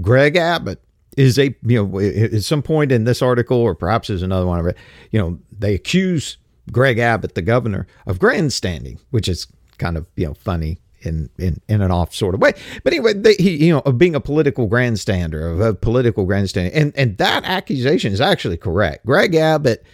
Greg 0.00 0.36
Abbott 0.36 0.80
is 1.16 1.38
a, 1.38 1.54
you 1.62 1.84
know, 1.84 2.00
at 2.00 2.42
some 2.44 2.62
point 2.62 2.92
in 2.92 3.04
this 3.04 3.22
article, 3.22 3.58
or 3.58 3.74
perhaps 3.74 4.08
there's 4.08 4.22
another 4.22 4.46
one 4.46 4.60
of 4.60 4.66
it, 4.66 4.76
you 5.10 5.18
know, 5.18 5.38
they 5.50 5.74
accuse 5.74 6.36
Greg 6.70 6.98
Abbott, 6.98 7.34
the 7.34 7.42
governor, 7.42 7.86
of 8.06 8.18
grandstanding, 8.18 9.00
which 9.10 9.28
is 9.28 9.46
kind 9.78 9.96
of, 9.96 10.06
you 10.16 10.26
know, 10.26 10.34
funny 10.34 10.78
in 11.02 11.30
in 11.38 11.60
in 11.68 11.80
an 11.80 11.90
off 11.90 12.14
sort 12.14 12.34
of 12.34 12.40
way. 12.40 12.52
But 12.82 12.92
anyway, 12.92 13.14
they, 13.14 13.34
he 13.34 13.66
you 13.66 13.72
know 13.72 13.80
of 13.80 13.98
being 13.98 14.14
a 14.14 14.20
political 14.20 14.68
grandstander 14.68 15.52
of 15.52 15.60
a 15.60 15.74
political 15.74 16.26
grandstander, 16.26 16.70
and 16.74 16.92
and 16.96 17.16
that 17.18 17.44
accusation 17.44 18.12
is 18.12 18.20
actually 18.20 18.56
correct. 18.56 19.06
Greg 19.06 19.34
Abbott. 19.34 19.84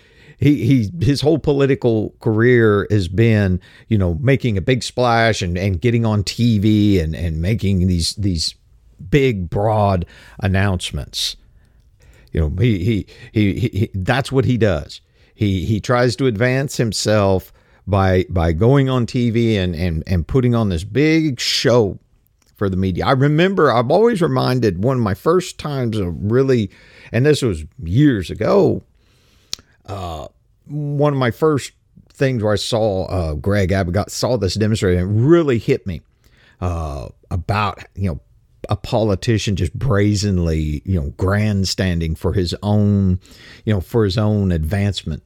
He, 0.44 0.66
he 0.66 0.90
his 1.02 1.22
whole 1.22 1.38
political 1.38 2.14
career 2.20 2.86
has 2.90 3.08
been 3.08 3.62
you 3.88 3.96
know 3.96 4.18
making 4.20 4.58
a 4.58 4.60
big 4.60 4.82
splash 4.82 5.40
and, 5.40 5.56
and 5.56 5.80
getting 5.80 6.04
on 6.04 6.22
TV 6.22 7.02
and, 7.02 7.16
and 7.16 7.40
making 7.40 7.86
these 7.86 8.14
these 8.16 8.54
big 9.08 9.48
broad 9.48 10.04
announcements 10.40 11.36
you 12.30 12.40
know 12.40 12.52
he, 12.60 12.84
he 12.84 13.06
he 13.32 13.58
he 13.58 13.90
that's 13.94 14.30
what 14.30 14.44
he 14.44 14.58
does 14.58 15.00
he 15.34 15.64
he 15.64 15.80
tries 15.80 16.14
to 16.16 16.26
advance 16.26 16.76
himself 16.76 17.50
by 17.86 18.26
by 18.28 18.52
going 18.52 18.90
on 18.90 19.06
TV 19.06 19.54
and 19.54 19.74
and 19.74 20.02
and 20.06 20.26
putting 20.26 20.54
on 20.54 20.68
this 20.68 20.84
big 20.84 21.40
show 21.40 21.98
for 22.54 22.68
the 22.68 22.76
media. 22.76 23.06
I 23.06 23.12
remember 23.12 23.70
I'm 23.70 23.90
always 23.90 24.20
reminded 24.20 24.84
one 24.84 24.98
of 24.98 25.02
my 25.02 25.14
first 25.14 25.58
times 25.58 25.96
of 25.98 26.14
really, 26.18 26.70
and 27.12 27.24
this 27.24 27.40
was 27.40 27.64
years 27.82 28.30
ago. 28.30 28.82
Uh, 29.86 30.28
one 30.66 31.12
of 31.12 31.18
my 31.18 31.30
first 31.30 31.72
things 32.08 32.42
where 32.42 32.52
I 32.52 32.56
saw 32.56 33.06
uh, 33.06 33.34
Greg 33.34 33.72
Abbott 33.72 34.10
saw 34.10 34.36
this 34.36 34.54
demonstrated 34.54 35.00
and 35.00 35.28
really 35.28 35.58
hit 35.58 35.86
me 35.86 36.00
uh, 36.60 37.08
about 37.30 37.84
you 37.94 38.10
know 38.10 38.20
a 38.70 38.76
politician 38.76 39.56
just 39.56 39.78
brazenly 39.78 40.80
you 40.86 40.98
know 40.98 41.10
grandstanding 41.18 42.14
for 42.14 42.32
his 42.32 42.54
own 42.62 43.20
you 43.64 43.74
know 43.74 43.80
for 43.80 44.04
his 44.04 44.16
own 44.16 44.52
advancement 44.52 45.22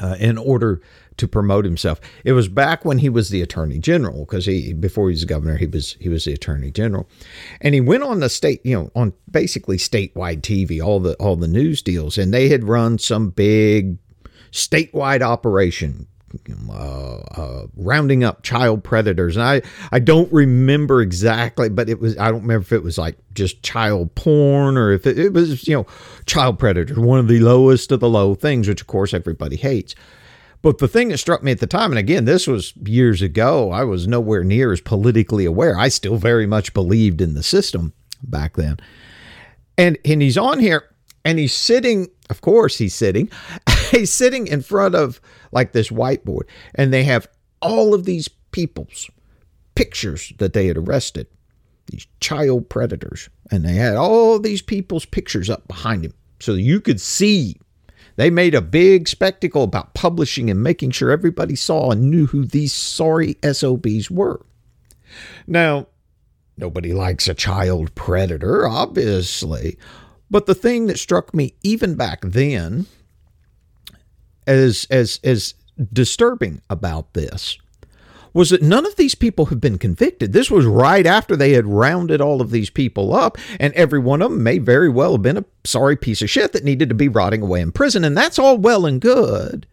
uh, 0.00 0.16
in 0.20 0.38
order 0.38 0.80
to 1.20 1.28
promote 1.28 1.64
himself. 1.64 2.00
It 2.24 2.32
was 2.32 2.48
back 2.48 2.84
when 2.84 2.98
he 2.98 3.08
was 3.08 3.28
the 3.28 3.42
attorney 3.42 3.78
general 3.78 4.24
because 4.24 4.46
he 4.46 4.72
before 4.72 5.10
he 5.10 5.14
was 5.14 5.24
governor 5.24 5.56
he 5.56 5.66
was 5.66 5.96
he 6.00 6.08
was 6.08 6.24
the 6.24 6.32
attorney 6.32 6.70
general, 6.70 7.08
and 7.60 7.74
he 7.74 7.80
went 7.80 8.02
on 8.02 8.20
the 8.20 8.28
state 8.28 8.64
you 8.64 8.74
know 8.74 8.90
on 8.94 9.12
basically 9.30 9.76
statewide 9.76 10.40
TV 10.40 10.82
all 10.82 10.98
the 10.98 11.14
all 11.14 11.36
the 11.36 11.46
news 11.46 11.82
deals 11.82 12.18
and 12.18 12.32
they 12.32 12.48
had 12.48 12.64
run 12.64 12.98
some 12.98 13.30
big 13.30 13.98
statewide 14.50 15.20
operation 15.20 16.06
uh, 16.70 17.16
uh, 17.34 17.66
rounding 17.76 18.22
up 18.22 18.42
child 18.42 18.84
predators. 18.84 19.36
And 19.36 19.44
I, 19.44 19.62
I 19.90 19.98
don't 19.98 20.32
remember 20.32 21.02
exactly, 21.02 21.68
but 21.68 21.88
it 21.88 21.98
was, 21.98 22.16
I 22.18 22.30
don't 22.30 22.42
remember 22.42 22.62
if 22.62 22.72
it 22.72 22.84
was 22.84 22.98
like 22.98 23.16
just 23.34 23.64
child 23.64 24.14
porn 24.14 24.76
or 24.76 24.92
if 24.92 25.06
it, 25.06 25.18
it 25.18 25.32
was, 25.32 25.66
you 25.66 25.74
know, 25.74 25.86
child 26.26 26.58
predators, 26.58 26.96
one 26.96 27.18
of 27.18 27.26
the 27.26 27.40
lowest 27.40 27.90
of 27.90 27.98
the 27.98 28.08
low 28.08 28.36
things, 28.36 28.68
which 28.68 28.80
of 28.80 28.86
course 28.86 29.12
everybody 29.12 29.56
hates. 29.56 29.96
But 30.62 30.78
the 30.78 30.88
thing 30.88 31.08
that 31.08 31.18
struck 31.18 31.42
me 31.42 31.52
at 31.52 31.60
the 31.60 31.66
time, 31.66 31.90
and 31.92 31.98
again, 31.98 32.26
this 32.26 32.46
was 32.46 32.74
years 32.84 33.22
ago, 33.22 33.70
I 33.70 33.84
was 33.84 34.06
nowhere 34.06 34.44
near 34.44 34.72
as 34.72 34.80
politically 34.80 35.46
aware. 35.46 35.76
I 35.76 35.88
still 35.88 36.16
very 36.16 36.46
much 36.46 36.74
believed 36.74 37.20
in 37.20 37.34
the 37.34 37.42
system 37.42 37.94
back 38.22 38.56
then. 38.56 38.78
And 39.78 39.96
and 40.04 40.20
he's 40.20 40.36
on 40.36 40.58
here 40.58 40.84
and 41.24 41.38
he's 41.38 41.54
sitting, 41.54 42.08
of 42.28 42.42
course 42.42 42.76
he's 42.76 42.94
sitting. 42.94 43.30
he's 43.90 44.12
sitting 44.12 44.46
in 44.46 44.60
front 44.60 44.94
of 44.94 45.20
like 45.52 45.72
this 45.72 45.88
whiteboard 45.88 46.42
and 46.74 46.92
they 46.92 47.04
have 47.04 47.26
all 47.62 47.94
of 47.94 48.04
these 48.04 48.28
people's 48.28 49.10
pictures 49.74 50.32
that 50.38 50.52
they 50.52 50.66
had 50.66 50.76
arrested. 50.76 51.26
These 51.86 52.06
child 52.20 52.68
predators. 52.68 53.30
And 53.50 53.64
they 53.64 53.74
had 53.74 53.96
all 53.96 54.38
these 54.38 54.62
people's 54.62 55.06
pictures 55.06 55.48
up 55.48 55.66
behind 55.66 56.04
him 56.04 56.14
so 56.40 56.54
you 56.54 56.80
could 56.80 57.00
see 57.00 57.56
they 58.16 58.30
made 58.30 58.54
a 58.54 58.60
big 58.60 59.08
spectacle 59.08 59.62
about 59.62 59.94
publishing 59.94 60.50
and 60.50 60.62
making 60.62 60.90
sure 60.90 61.10
everybody 61.10 61.54
saw 61.56 61.90
and 61.90 62.10
knew 62.10 62.26
who 62.26 62.44
these 62.44 62.72
sorry 62.72 63.36
SOBs 63.42 64.10
were. 64.10 64.44
Now, 65.46 65.86
nobody 66.56 66.92
likes 66.92 67.28
a 67.28 67.34
child 67.34 67.94
predator, 67.94 68.66
obviously, 68.66 69.78
but 70.30 70.46
the 70.46 70.54
thing 70.54 70.86
that 70.86 70.98
struck 70.98 71.34
me 71.34 71.54
even 71.62 71.94
back 71.96 72.20
then 72.22 72.86
as 74.46 74.86
as 74.90 75.20
as 75.24 75.54
disturbing 75.92 76.60
about 76.68 77.14
this 77.14 77.58
was 78.32 78.50
that 78.50 78.62
none 78.62 78.86
of 78.86 78.96
these 78.96 79.14
people 79.14 79.46
have 79.46 79.60
been 79.60 79.78
convicted. 79.78 80.32
This 80.32 80.50
was 80.50 80.66
right 80.66 81.06
after 81.06 81.36
they 81.36 81.52
had 81.52 81.66
rounded 81.66 82.20
all 82.20 82.40
of 82.40 82.50
these 82.50 82.70
people 82.70 83.14
up, 83.14 83.38
and 83.58 83.72
every 83.74 83.98
one 83.98 84.22
of 84.22 84.30
them 84.30 84.42
may 84.42 84.58
very 84.58 84.88
well 84.88 85.12
have 85.12 85.22
been 85.22 85.38
a 85.38 85.44
sorry 85.64 85.96
piece 85.96 86.22
of 86.22 86.30
shit 86.30 86.52
that 86.52 86.64
needed 86.64 86.88
to 86.88 86.94
be 86.94 87.08
rotting 87.08 87.42
away 87.42 87.60
in 87.60 87.72
prison, 87.72 88.04
and 88.04 88.16
that's 88.16 88.38
all 88.38 88.58
well 88.58 88.86
and 88.86 89.00
good. 89.00 89.66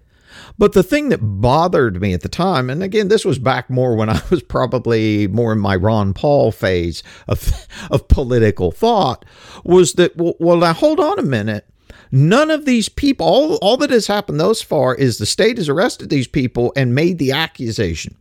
But 0.57 0.73
the 0.73 0.83
thing 0.83 1.09
that 1.09 1.19
bothered 1.21 2.01
me 2.01 2.13
at 2.13 2.21
the 2.21 2.29
time, 2.29 2.69
and 2.69 2.81
again, 2.81 3.09
this 3.09 3.25
was 3.25 3.37
back 3.37 3.69
more 3.69 3.95
when 3.95 4.09
I 4.09 4.21
was 4.29 4.41
probably 4.41 5.27
more 5.27 5.53
in 5.53 5.59
my 5.59 5.75
Ron 5.75 6.13
Paul 6.13 6.51
phase 6.51 7.03
of, 7.27 7.67
of 7.91 8.07
political 8.07 8.71
thought, 8.71 9.25
was 9.63 9.93
that, 9.93 10.13
well, 10.15 10.57
now 10.57 10.73
hold 10.73 10.99
on 10.99 11.19
a 11.19 11.23
minute. 11.23 11.67
None 12.11 12.49
of 12.51 12.65
these 12.65 12.87
people, 12.89 13.27
all, 13.27 13.55
all 13.55 13.77
that 13.77 13.89
has 13.89 14.07
happened 14.07 14.39
thus 14.39 14.61
far 14.61 14.95
is 14.95 15.17
the 15.17 15.25
state 15.25 15.57
has 15.57 15.67
arrested 15.67 16.09
these 16.09 16.27
people 16.27 16.71
and 16.75 16.95
made 16.95 17.17
the 17.17 17.33
accusation. 17.33 18.15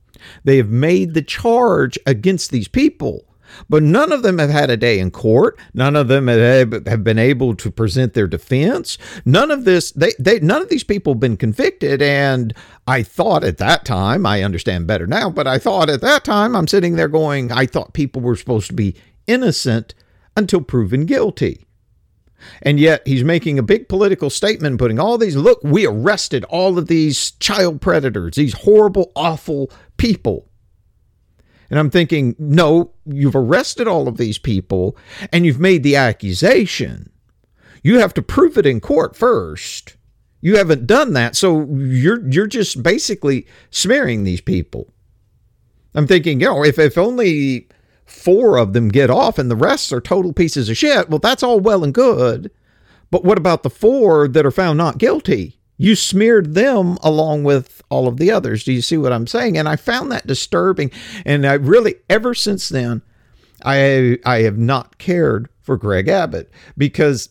They 0.45 0.57
have 0.57 0.71
made 0.71 1.15
the 1.15 1.23
charge 1.23 1.99
against 2.07 2.51
these 2.51 2.69
people, 2.69 3.25
but 3.69 3.83
none 3.83 4.13
of 4.13 4.23
them 4.23 4.39
have 4.39 4.51
had 4.51 4.71
a 4.71 4.77
day 4.77 4.99
in 4.99 5.11
court. 5.11 5.59
None 5.73 5.97
of 5.97 6.09
them 6.09 6.27
have 6.29 7.05
been 7.05 7.19
able 7.19 7.55
to 7.57 7.71
present 7.71 8.15
their 8.15 8.27
defense. 8.27 8.99
None 9.25 9.51
of 9.51 9.65
this, 9.65 9.93
they, 9.93 10.13
they, 10.19 10.41
none 10.41 10.63
of 10.63 10.69
these 10.69 10.85
people 10.85 11.15
have 11.15 11.21
been 11.21 11.37
convicted. 11.37 12.03
And 12.03 12.53
I 12.87 13.03
thought 13.03 13.45
at 13.45 13.59
that 13.59 13.85
time, 13.85 14.27
I 14.27 14.43
understand 14.43 14.87
better 14.87 15.07
now, 15.07 15.31
but 15.31 15.47
I 15.47 15.59
thought 15.59 15.89
at 15.89 16.01
that 16.01 16.25
time, 16.25 16.57
I'm 16.57 16.69
sitting 16.69 16.97
there 16.97 17.09
going, 17.09 17.53
I 17.53 17.67
thought 17.67 17.95
people 17.95 18.21
were 18.21 18.37
supposed 18.37 18.67
to 18.69 18.75
be 18.75 18.97
innocent 19.27 19.95
until 20.37 20.61
proven 20.61 21.07
guilty. 21.07 21.67
And 22.63 22.79
yet 22.79 23.03
he's 23.07 23.25
making 23.25 23.59
a 23.59 23.63
big 23.63 23.89
political 23.89 24.31
statement, 24.31 24.79
putting 24.79 24.99
all 24.99 25.19
these 25.19 25.37
look, 25.37 25.61
we 25.63 25.87
arrested 25.87 26.45
all 26.45 26.79
of 26.79 26.87
these 26.87 27.33
child 27.33 27.81
predators, 27.81 28.37
these 28.37 28.53
horrible, 28.53 29.11
awful 29.17 29.71
people. 29.97 30.49
And 31.69 31.79
I'm 31.79 31.91
thinking, 31.91 32.37
no, 32.39 32.93
you've 33.05 33.37
arrested 33.37 33.89
all 33.89 34.09
of 34.09 34.17
these 34.17 34.39
people 34.39 34.97
and 35.33 35.45
you've 35.45 35.59
made 35.61 35.83
the 35.83 35.97
accusation. 35.97 37.11
You 37.83 37.99
have 37.99 38.15
to 38.15 38.23
prove 38.23 38.57
it 38.57 38.67
in 38.67 38.81
court 38.81 39.17
first. 39.17 39.97
You 40.41 40.57
haven't 40.57 40.87
done 40.87 41.13
that, 41.15 41.35
so 41.35 41.65
you're 41.65 42.29
you're 42.29 42.47
just 42.47 42.83
basically 42.83 43.47
smearing 43.71 44.23
these 44.23 44.41
people. 44.41 44.93
I'm 45.95 46.07
thinking, 46.07 46.41
you 46.41 46.47
know, 46.47 46.65
if 46.65 46.79
if 46.79 46.99
only 46.99 47.69
four 48.05 48.59
of 48.59 48.73
them 48.73 48.89
get 48.89 49.11
off 49.11 49.39
and 49.39 49.51
the 49.51 49.57
rest 49.57 49.93
are 49.93 50.01
total 50.01 50.33
pieces 50.33 50.69
of 50.69 50.77
shit, 50.77 51.09
well, 51.09 51.19
that's 51.19 51.43
all 51.43 51.59
well 51.59 51.83
and 51.83 51.93
good. 51.93 52.51
But 53.11 53.25
what 53.25 53.39
about 53.39 53.63
the 53.63 53.71
four 53.71 54.29
that 54.29 54.47
are 54.47 54.51
found 54.51 54.79
not 54.79 54.99
guilty? 54.99 55.59
You 55.79 55.95
smeared 55.95 56.55
them 56.55 56.97
along 57.03 57.45
with 57.45 57.83
all 57.91 58.09
of 58.09 58.17
the 58.17 58.31
others. 58.31 58.65
Do 58.65 58.73
you 58.73 58.81
see 58.81 58.97
what 58.97 59.13
I'm 59.13 59.27
saying? 59.27 59.59
And 59.59 59.69
I 59.69 59.77
found 59.77 60.11
that 60.11 60.27
disturbing. 60.27 60.91
And 61.25 61.47
I 61.47 61.55
really, 61.55 61.97
ever 62.09 62.35
since 62.35 62.69
then, 62.69 63.03
I 63.65 64.19
I 64.25 64.41
have 64.41 64.59
not 64.59 64.99
cared 64.99 65.49
for 65.61 65.77
Greg 65.77 66.09
Abbott 66.09 66.51
because 66.77 67.29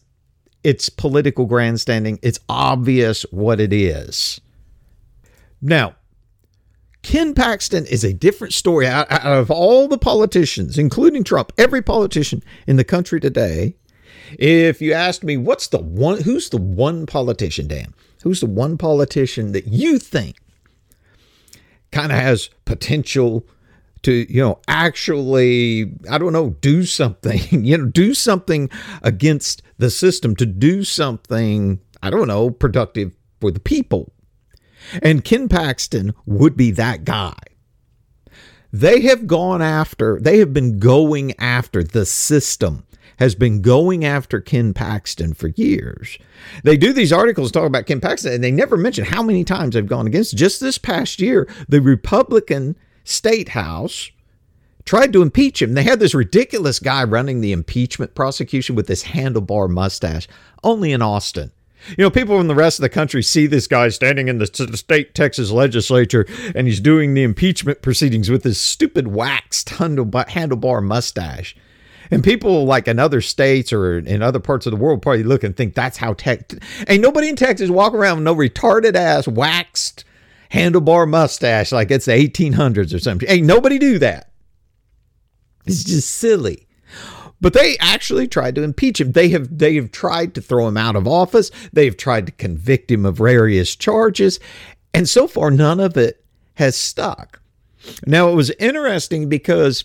it's 0.63 0.89
political 0.89 1.45
grandstanding. 1.45 2.19
It's 2.21 2.39
obvious 2.49 3.23
what 3.31 3.59
it 3.59 3.71
is. 3.71 4.41
Now, 5.61 5.95
Ken 7.03 7.35
Paxton 7.35 7.85
is 7.85 8.03
a 8.03 8.13
different 8.13 8.53
story. 8.53 8.87
Out, 8.87 9.11
of 9.11 9.51
all 9.51 9.87
the 9.87 9.97
politicians, 9.97 10.79
including 10.79 11.23
Trump, 11.23 11.51
every 11.57 11.83
politician 11.83 12.43
in 12.65 12.77
the 12.77 12.83
country 12.83 13.19
today, 13.19 13.75
if 14.39 14.81
you 14.81 14.91
asked 14.93 15.23
me, 15.23 15.37
what's 15.37 15.67
the 15.67 15.77
one, 15.77 16.21
who's 16.23 16.49
the 16.49 16.57
one 16.57 17.05
politician, 17.05 17.67
Dan? 17.67 17.93
Who's 18.25 18.41
the 18.41 18.47
one 18.47 18.77
politician 18.77 19.53
that 19.53 19.67
you 19.67 19.97
think 19.97 20.35
kind 21.91 22.11
of 22.11 22.17
has 22.17 22.49
potential 22.65 23.47
to 24.01 24.31
you 24.31 24.41
know 24.41 24.59
actually 24.67 25.93
i 26.11 26.17
don't 26.17 26.33
know 26.33 26.49
do 26.59 26.83
something 26.83 27.39
you 27.65 27.77
know 27.77 27.85
do 27.85 28.13
something 28.13 28.69
against 29.01 29.61
the 29.77 29.89
system 29.89 30.35
to 30.35 30.45
do 30.45 30.83
something 30.83 31.79
i 32.03 32.09
don't 32.09 32.27
know 32.27 32.49
productive 32.49 33.13
for 33.45 33.51
the 33.51 33.59
people? 33.59 34.11
And 35.01 35.23
ken 35.23 35.47
paxton 35.47 36.13
would 36.25 36.55
be 36.55 36.71
that 36.71 37.05
guy. 37.05 37.37
They 38.71 39.01
have 39.01 39.27
gone 39.27 39.61
after 39.61 40.19
they 40.19 40.39
have 40.39 40.53
been 40.53 40.79
going 40.79 41.33
after 41.39 41.83
the 41.83 42.05
system 42.05 42.84
has 43.17 43.35
been 43.35 43.61
going 43.61 44.03
after 44.03 44.41
Ken 44.41 44.73
Paxton 44.73 45.33
for 45.33 45.49
years. 45.49 46.17
They 46.63 46.77
do 46.77 46.93
these 46.93 47.13
articles 47.13 47.51
talk 47.51 47.65
about 47.65 47.85
Ken 47.85 48.01
Paxton, 48.01 48.33
and 48.33 48.43
they 48.43 48.51
never 48.51 48.77
mention 48.77 49.05
how 49.05 49.23
many 49.23 49.43
times 49.43 49.75
they've 49.75 49.85
gone 49.85 50.07
against. 50.07 50.37
Just 50.37 50.59
this 50.59 50.77
past 50.77 51.19
year, 51.19 51.47
the 51.67 51.81
Republican 51.81 52.75
State 53.03 53.49
House 53.49 54.11
tried 54.85 55.11
to 55.13 55.21
impeach 55.21 55.61
him. 55.61 55.73
They 55.73 55.83
had 55.83 55.99
this 55.99 56.13
ridiculous 56.13 56.79
guy 56.79 57.03
running 57.03 57.41
the 57.41 57.51
impeachment 57.51 58.15
prosecution 58.15 58.75
with 58.75 58.87
this 58.87 59.03
handlebar 59.03 59.69
mustache, 59.69 60.27
only 60.63 60.91
in 60.91 61.01
Austin. 61.01 61.51
You 61.89 62.03
know, 62.03 62.09
people 62.09 62.37
from 62.37 62.47
the 62.47 62.55
rest 62.55 62.79
of 62.79 62.81
the 62.81 62.89
country 62.89 63.21
see 63.21 63.45
this 63.45 63.67
guy 63.67 63.89
standing 63.89 64.27
in 64.27 64.39
the 64.39 64.47
state 64.47 65.13
Texas 65.13 65.51
legislature 65.51 66.25
and 66.55 66.67
he's 66.67 66.79
doing 66.79 67.13
the 67.13 67.23
impeachment 67.23 67.81
proceedings 67.81 68.29
with 68.29 68.43
his 68.43 68.59
stupid 68.59 69.07
waxed 69.07 69.69
handlebar 69.69 70.83
mustache. 70.83 71.55
And 72.11 72.23
people 72.23 72.65
like 72.65 72.87
in 72.87 72.99
other 72.99 73.21
states 73.21 73.73
or 73.73 73.97
in 73.97 74.21
other 74.21 74.39
parts 74.39 74.65
of 74.65 74.71
the 74.71 74.77
world 74.77 75.01
probably 75.01 75.23
look 75.23 75.43
and 75.43 75.55
think 75.55 75.73
that's 75.73 75.97
how 75.97 76.13
tech. 76.13 76.51
Ain't 76.87 77.01
nobody 77.01 77.29
in 77.29 77.35
Texas 77.35 77.69
walk 77.69 77.93
around 77.93 78.17
with 78.17 78.25
no 78.25 78.35
retarded 78.35 78.95
ass 78.95 79.27
waxed 79.27 80.03
handlebar 80.51 81.07
mustache 81.07 81.71
like 81.71 81.91
it's 81.91 82.05
the 82.05 82.11
1800s 82.11 82.93
or 82.93 82.99
something. 82.99 83.29
Ain't 83.29 83.45
nobody 83.47 83.79
do 83.79 83.99
that. 83.99 84.31
It's 85.65 85.83
just 85.83 86.09
silly. 86.09 86.67
But 87.41 87.53
they 87.53 87.77
actually 87.79 88.27
tried 88.27 88.55
to 88.55 88.63
impeach 88.63 89.01
him. 89.01 89.11
They 89.11 89.29
have 89.29 89.57
they 89.57 89.75
have 89.75 89.91
tried 89.91 90.33
to 90.35 90.41
throw 90.41 90.67
him 90.67 90.77
out 90.77 90.95
of 90.95 91.07
office. 91.07 91.51
They've 91.73 91.95
tried 91.95 92.27
to 92.27 92.31
convict 92.31 92.89
him 92.89 93.05
of 93.05 93.17
various 93.17 93.75
charges, 93.75 94.39
and 94.93 95.07
so 95.07 95.27
far 95.27 95.51
none 95.51 95.79
of 95.79 95.97
it 95.97 96.23
has 96.55 96.75
stuck. 96.75 97.41
Now 98.05 98.29
it 98.29 98.35
was 98.35 98.51
interesting 98.51 99.27
because 99.27 99.83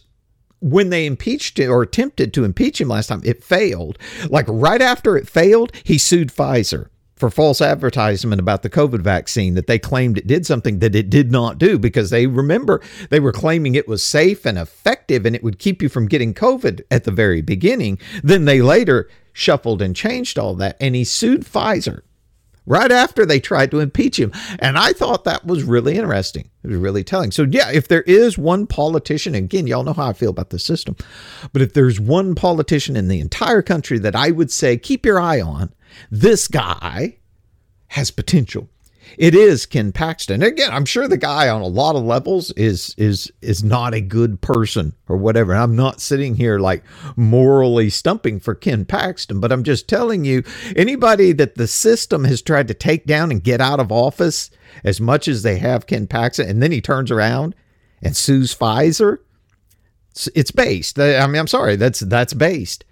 when 0.60 0.90
they 0.90 1.06
impeached 1.06 1.58
him 1.58 1.70
or 1.70 1.82
attempted 1.82 2.32
to 2.34 2.44
impeach 2.44 2.80
him 2.80 2.88
last 2.88 3.08
time, 3.08 3.22
it 3.24 3.42
failed. 3.42 3.98
Like 4.28 4.46
right 4.48 4.82
after 4.82 5.16
it 5.16 5.28
failed, 5.28 5.72
he 5.84 5.98
sued 5.98 6.28
Pfizer 6.28 6.88
for 7.20 7.30
false 7.30 7.60
advertisement 7.60 8.40
about 8.40 8.62
the 8.62 8.70
COVID 8.70 9.02
vaccine 9.02 9.52
that 9.52 9.66
they 9.66 9.78
claimed 9.78 10.16
it 10.16 10.26
did 10.26 10.46
something 10.46 10.78
that 10.78 10.96
it 10.96 11.10
did 11.10 11.30
not 11.30 11.58
do 11.58 11.78
because 11.78 12.08
they 12.08 12.26
remember 12.26 12.80
they 13.10 13.20
were 13.20 13.30
claiming 13.30 13.74
it 13.74 13.86
was 13.86 14.02
safe 14.02 14.46
and 14.46 14.56
effective 14.56 15.26
and 15.26 15.36
it 15.36 15.44
would 15.44 15.58
keep 15.58 15.82
you 15.82 15.90
from 15.90 16.08
getting 16.08 16.32
COVID 16.32 16.80
at 16.90 17.04
the 17.04 17.10
very 17.10 17.42
beginning. 17.42 17.98
Then 18.24 18.46
they 18.46 18.62
later 18.62 19.06
shuffled 19.34 19.82
and 19.82 19.94
changed 19.94 20.38
all 20.38 20.54
that 20.56 20.78
and 20.80 20.94
he 20.94 21.04
sued 21.04 21.42
Pfizer 21.42 22.00
right 22.70 22.92
after 22.92 23.26
they 23.26 23.40
tried 23.40 23.70
to 23.72 23.80
impeach 23.80 24.18
him. 24.18 24.32
And 24.60 24.78
I 24.78 24.92
thought 24.92 25.24
that 25.24 25.44
was 25.44 25.64
really 25.64 25.98
interesting. 25.98 26.48
It 26.62 26.68
was 26.68 26.76
really 26.76 27.02
telling. 27.02 27.32
So, 27.32 27.44
yeah, 27.50 27.70
if 27.70 27.88
there 27.88 28.02
is 28.02 28.38
one 28.38 28.68
politician, 28.68 29.34
again, 29.34 29.66
y'all 29.66 29.82
know 29.82 29.92
how 29.92 30.08
I 30.08 30.12
feel 30.12 30.30
about 30.30 30.50
the 30.50 30.58
system, 30.58 30.96
but 31.52 31.62
if 31.62 31.74
there's 31.74 31.98
one 31.98 32.36
politician 32.36 32.96
in 32.96 33.08
the 33.08 33.20
entire 33.20 33.60
country 33.60 33.98
that 33.98 34.14
I 34.14 34.30
would 34.30 34.52
say 34.52 34.76
keep 34.76 35.04
your 35.04 35.20
eye 35.20 35.40
on, 35.40 35.74
this 36.10 36.46
guy 36.46 37.18
has 37.88 38.12
potential. 38.12 38.68
It 39.18 39.34
is 39.34 39.66
Ken 39.66 39.92
Paxton. 39.92 40.42
Again, 40.42 40.70
I'm 40.72 40.84
sure 40.84 41.08
the 41.08 41.16
guy 41.16 41.48
on 41.48 41.60
a 41.60 41.66
lot 41.66 41.96
of 41.96 42.04
levels 42.04 42.50
is 42.52 42.94
is 42.96 43.32
is 43.40 43.62
not 43.62 43.94
a 43.94 44.00
good 44.00 44.40
person 44.40 44.94
or 45.08 45.16
whatever. 45.16 45.54
I'm 45.54 45.76
not 45.76 46.00
sitting 46.00 46.34
here 46.34 46.58
like 46.58 46.84
morally 47.16 47.90
stumping 47.90 48.40
for 48.40 48.54
Ken 48.54 48.84
Paxton, 48.84 49.40
but 49.40 49.52
I'm 49.52 49.64
just 49.64 49.88
telling 49.88 50.24
you 50.24 50.42
anybody 50.76 51.32
that 51.32 51.56
the 51.56 51.66
system 51.66 52.24
has 52.24 52.42
tried 52.42 52.68
to 52.68 52.74
take 52.74 53.06
down 53.06 53.30
and 53.30 53.42
get 53.42 53.60
out 53.60 53.80
of 53.80 53.92
office 53.92 54.50
as 54.84 55.00
much 55.00 55.28
as 55.28 55.42
they 55.42 55.58
have 55.58 55.86
Ken 55.86 56.06
Paxton 56.06 56.48
and 56.48 56.62
then 56.62 56.72
he 56.72 56.80
turns 56.80 57.10
around 57.10 57.54
and 58.02 58.16
sues 58.16 58.54
Pfizer, 58.54 59.18
it's, 60.34 60.50
based. 60.50 60.98
I 60.98 61.26
mean, 61.26 61.36
I'm 61.36 61.46
sorry, 61.46 61.76
that's 61.76 62.00
that's 62.00 62.34
based. 62.34 62.84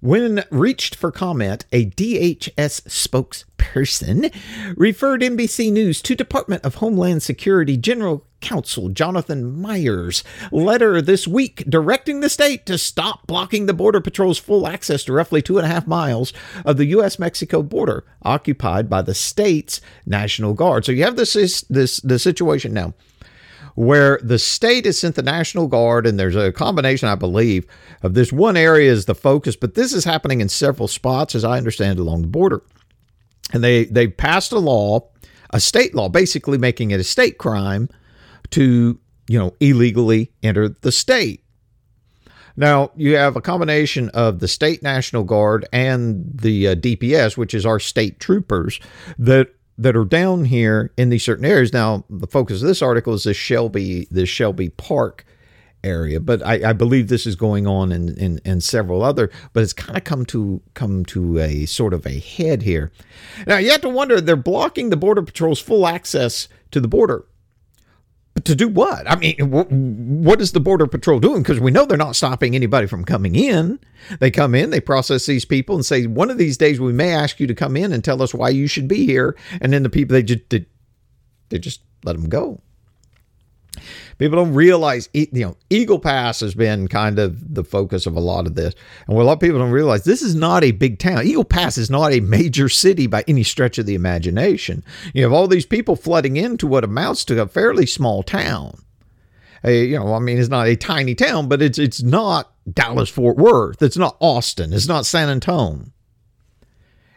When 0.00 0.44
reached 0.50 0.94
for 0.94 1.10
comment, 1.10 1.64
a 1.72 1.86
DHS 1.86 2.54
spokesperson 2.86 4.32
referred 4.76 5.22
NBC 5.22 5.72
News 5.72 6.00
to 6.02 6.14
Department 6.14 6.64
of 6.64 6.76
Homeland 6.76 7.24
Security 7.24 7.76
General 7.76 8.24
Counsel 8.40 8.90
Jonathan 8.90 9.60
Meyer's 9.60 10.22
letter 10.52 11.02
this 11.02 11.26
week 11.26 11.64
directing 11.68 12.20
the 12.20 12.28
state 12.28 12.64
to 12.66 12.78
stop 12.78 13.26
blocking 13.26 13.66
the 13.66 13.74
Border 13.74 14.00
Patrol's 14.00 14.38
full 14.38 14.68
access 14.68 15.02
to 15.02 15.12
roughly 15.12 15.42
two 15.42 15.58
and 15.58 15.66
a 15.66 15.70
half 15.70 15.88
miles 15.88 16.32
of 16.64 16.76
the 16.76 16.86
U.S. 16.86 17.18
Mexico 17.18 17.60
border 17.60 18.04
occupied 18.22 18.88
by 18.88 19.02
the 19.02 19.14
state's 19.14 19.80
National 20.06 20.54
Guard. 20.54 20.84
So 20.84 20.92
you 20.92 21.02
have 21.02 21.16
this, 21.16 21.32
this, 21.62 21.98
this 21.98 22.22
situation 22.22 22.72
now 22.72 22.94
where 23.78 24.18
the 24.24 24.40
state 24.40 24.86
has 24.86 24.98
sent 24.98 25.14
the 25.14 25.22
National 25.22 25.68
Guard, 25.68 26.04
and 26.04 26.18
there's 26.18 26.34
a 26.34 26.50
combination, 26.50 27.08
I 27.08 27.14
believe, 27.14 27.64
of 28.02 28.14
this 28.14 28.32
one 28.32 28.56
area 28.56 28.90
is 28.90 29.04
the 29.04 29.14
focus, 29.14 29.54
but 29.54 29.76
this 29.76 29.92
is 29.92 30.04
happening 30.04 30.40
in 30.40 30.48
several 30.48 30.88
spots, 30.88 31.36
as 31.36 31.44
I 31.44 31.58
understand, 31.58 32.00
along 32.00 32.22
the 32.22 32.28
border. 32.28 32.60
And 33.52 33.62
they 33.62 33.84
they 33.84 34.08
passed 34.08 34.50
a 34.50 34.58
law, 34.58 35.08
a 35.50 35.60
state 35.60 35.94
law, 35.94 36.08
basically 36.08 36.58
making 36.58 36.90
it 36.90 36.98
a 36.98 37.04
state 37.04 37.38
crime 37.38 37.88
to 38.50 38.98
you 39.28 39.38
know 39.38 39.54
illegally 39.60 40.32
enter 40.42 40.68
the 40.68 40.90
state. 40.90 41.44
Now, 42.56 42.90
you 42.96 43.14
have 43.14 43.36
a 43.36 43.40
combination 43.40 44.08
of 44.08 44.40
the 44.40 44.48
state 44.48 44.82
National 44.82 45.22
Guard 45.22 45.68
and 45.72 46.28
the 46.34 46.66
uh, 46.66 46.74
DPS, 46.74 47.36
which 47.36 47.54
is 47.54 47.64
our 47.64 47.78
state 47.78 48.18
troopers, 48.18 48.80
that 49.18 49.54
that 49.78 49.96
are 49.96 50.04
down 50.04 50.44
here 50.44 50.92
in 50.96 51.08
these 51.08 51.22
certain 51.22 51.44
areas. 51.44 51.72
Now, 51.72 52.04
the 52.10 52.26
focus 52.26 52.60
of 52.60 52.68
this 52.68 52.82
article 52.82 53.14
is 53.14 53.22
the 53.22 53.32
Shelby, 53.32 54.08
the 54.10 54.26
Shelby 54.26 54.70
Park 54.70 55.24
area, 55.84 56.18
but 56.18 56.44
I, 56.44 56.70
I 56.70 56.72
believe 56.72 57.06
this 57.06 57.24
is 57.24 57.36
going 57.36 57.66
on 57.66 57.92
in, 57.92 58.18
in, 58.18 58.40
in 58.44 58.60
several 58.60 59.02
other, 59.02 59.30
but 59.52 59.62
it's 59.62 59.72
kind 59.72 59.96
of 59.96 60.02
come 60.02 60.26
to 60.26 60.60
come 60.74 61.04
to 61.06 61.38
a 61.38 61.66
sort 61.66 61.94
of 61.94 62.04
a 62.04 62.18
head 62.18 62.62
here. 62.62 62.90
Now 63.46 63.58
you 63.58 63.70
have 63.70 63.82
to 63.82 63.88
wonder 63.88 64.20
they're 64.20 64.34
blocking 64.34 64.90
the 64.90 64.96
border 64.96 65.22
patrol's 65.22 65.60
full 65.60 65.86
access 65.86 66.48
to 66.72 66.80
the 66.80 66.88
border 66.88 67.24
to 68.48 68.56
do 68.56 68.68
what? 68.68 69.08
I 69.08 69.16
mean, 69.16 69.36
what 70.22 70.40
is 70.40 70.52
the 70.52 70.60
Border 70.60 70.86
Patrol 70.86 71.20
doing? 71.20 71.42
Because 71.42 71.60
we 71.60 71.70
know 71.70 71.84
they're 71.84 71.96
not 71.96 72.16
stopping 72.16 72.54
anybody 72.54 72.86
from 72.86 73.04
coming 73.04 73.36
in. 73.36 73.78
They 74.20 74.30
come 74.30 74.54
in, 74.54 74.70
they 74.70 74.80
process 74.80 75.26
these 75.26 75.44
people, 75.44 75.76
and 75.76 75.84
say, 75.84 76.06
one 76.06 76.30
of 76.30 76.38
these 76.38 76.56
days 76.56 76.80
we 76.80 76.92
may 76.92 77.12
ask 77.12 77.38
you 77.38 77.46
to 77.46 77.54
come 77.54 77.76
in 77.76 77.92
and 77.92 78.02
tell 78.02 78.22
us 78.22 78.34
why 78.34 78.48
you 78.48 78.66
should 78.66 78.88
be 78.88 79.06
here. 79.06 79.36
And 79.60 79.72
then 79.72 79.82
the 79.82 79.90
people 79.90 80.14
they 80.14 80.22
just 80.22 80.48
they, 80.50 80.66
they 81.50 81.58
just 81.58 81.82
let 82.04 82.14
them 82.14 82.28
go. 82.28 82.60
People 84.18 84.36
don't 84.36 84.54
realize, 84.54 85.08
you 85.12 85.26
know, 85.32 85.56
Eagle 85.70 85.98
Pass 85.98 86.40
has 86.40 86.54
been 86.54 86.88
kind 86.88 87.18
of 87.18 87.54
the 87.54 87.64
focus 87.64 88.06
of 88.06 88.16
a 88.16 88.20
lot 88.20 88.46
of 88.46 88.54
this. 88.54 88.74
And 89.06 89.16
what 89.16 89.22
a 89.22 89.26
lot 89.26 89.34
of 89.34 89.40
people 89.40 89.58
don't 89.58 89.70
realize, 89.70 90.04
this 90.04 90.22
is 90.22 90.34
not 90.34 90.64
a 90.64 90.72
big 90.72 90.98
town. 90.98 91.24
Eagle 91.24 91.44
Pass 91.44 91.78
is 91.78 91.90
not 91.90 92.12
a 92.12 92.20
major 92.20 92.68
city 92.68 93.06
by 93.06 93.24
any 93.28 93.42
stretch 93.42 93.78
of 93.78 93.86
the 93.86 93.94
imagination. 93.94 94.84
You 95.14 95.22
have 95.22 95.32
all 95.32 95.48
these 95.48 95.66
people 95.66 95.96
flooding 95.96 96.36
into 96.36 96.66
what 96.66 96.84
amounts 96.84 97.24
to 97.26 97.40
a 97.40 97.46
fairly 97.46 97.86
small 97.86 98.22
town. 98.22 98.82
A, 99.64 99.84
you 99.84 99.98
know, 99.98 100.14
I 100.14 100.18
mean, 100.18 100.38
it's 100.38 100.48
not 100.48 100.68
a 100.68 100.76
tiny 100.76 101.14
town, 101.14 101.48
but 101.48 101.60
it's 101.60 101.78
it's 101.78 102.02
not 102.02 102.52
Dallas 102.72 103.08
Fort 103.08 103.36
Worth. 103.36 103.82
It's 103.82 103.96
not 103.96 104.16
Austin. 104.20 104.72
It's 104.72 104.88
not 104.88 105.06
San 105.06 105.28
Antonio. 105.28 105.86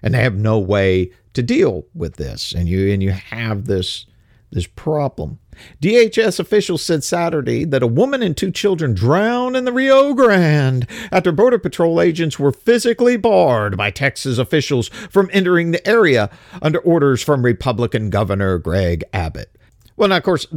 And 0.01 0.13
they 0.13 0.23
have 0.23 0.35
no 0.35 0.57
way 0.57 1.11
to 1.33 1.43
deal 1.43 1.85
with 1.93 2.15
this. 2.15 2.53
And 2.53 2.67
you 2.67 2.91
and 2.91 3.03
you 3.03 3.11
have 3.11 3.65
this 3.65 4.07
this 4.51 4.67
problem. 4.67 5.39
DHS 5.81 6.39
officials 6.39 6.81
said 6.81 7.03
Saturday 7.03 7.63
that 7.65 7.83
a 7.83 7.87
woman 7.87 8.21
and 8.21 8.35
two 8.35 8.51
children 8.51 8.93
drowned 8.93 9.55
in 9.55 9.65
the 9.65 9.73
Rio 9.73 10.13
Grande 10.13 10.87
after 11.11 11.31
Border 11.31 11.59
Patrol 11.59 12.01
agents 12.01 12.39
were 12.39 12.51
physically 12.51 13.17
barred 13.17 13.77
by 13.77 13.91
Texas 13.91 14.37
officials 14.37 14.89
from 15.09 15.29
entering 15.33 15.71
the 15.71 15.87
area 15.87 16.29
under 16.61 16.79
orders 16.79 17.21
from 17.23 17.43
Republican 17.43 18.09
Governor 18.09 18.57
Greg 18.57 19.03
Abbott. 19.13 19.55
Well, 19.97 20.09
now, 20.09 20.17
of 20.17 20.23
course, 20.23 20.47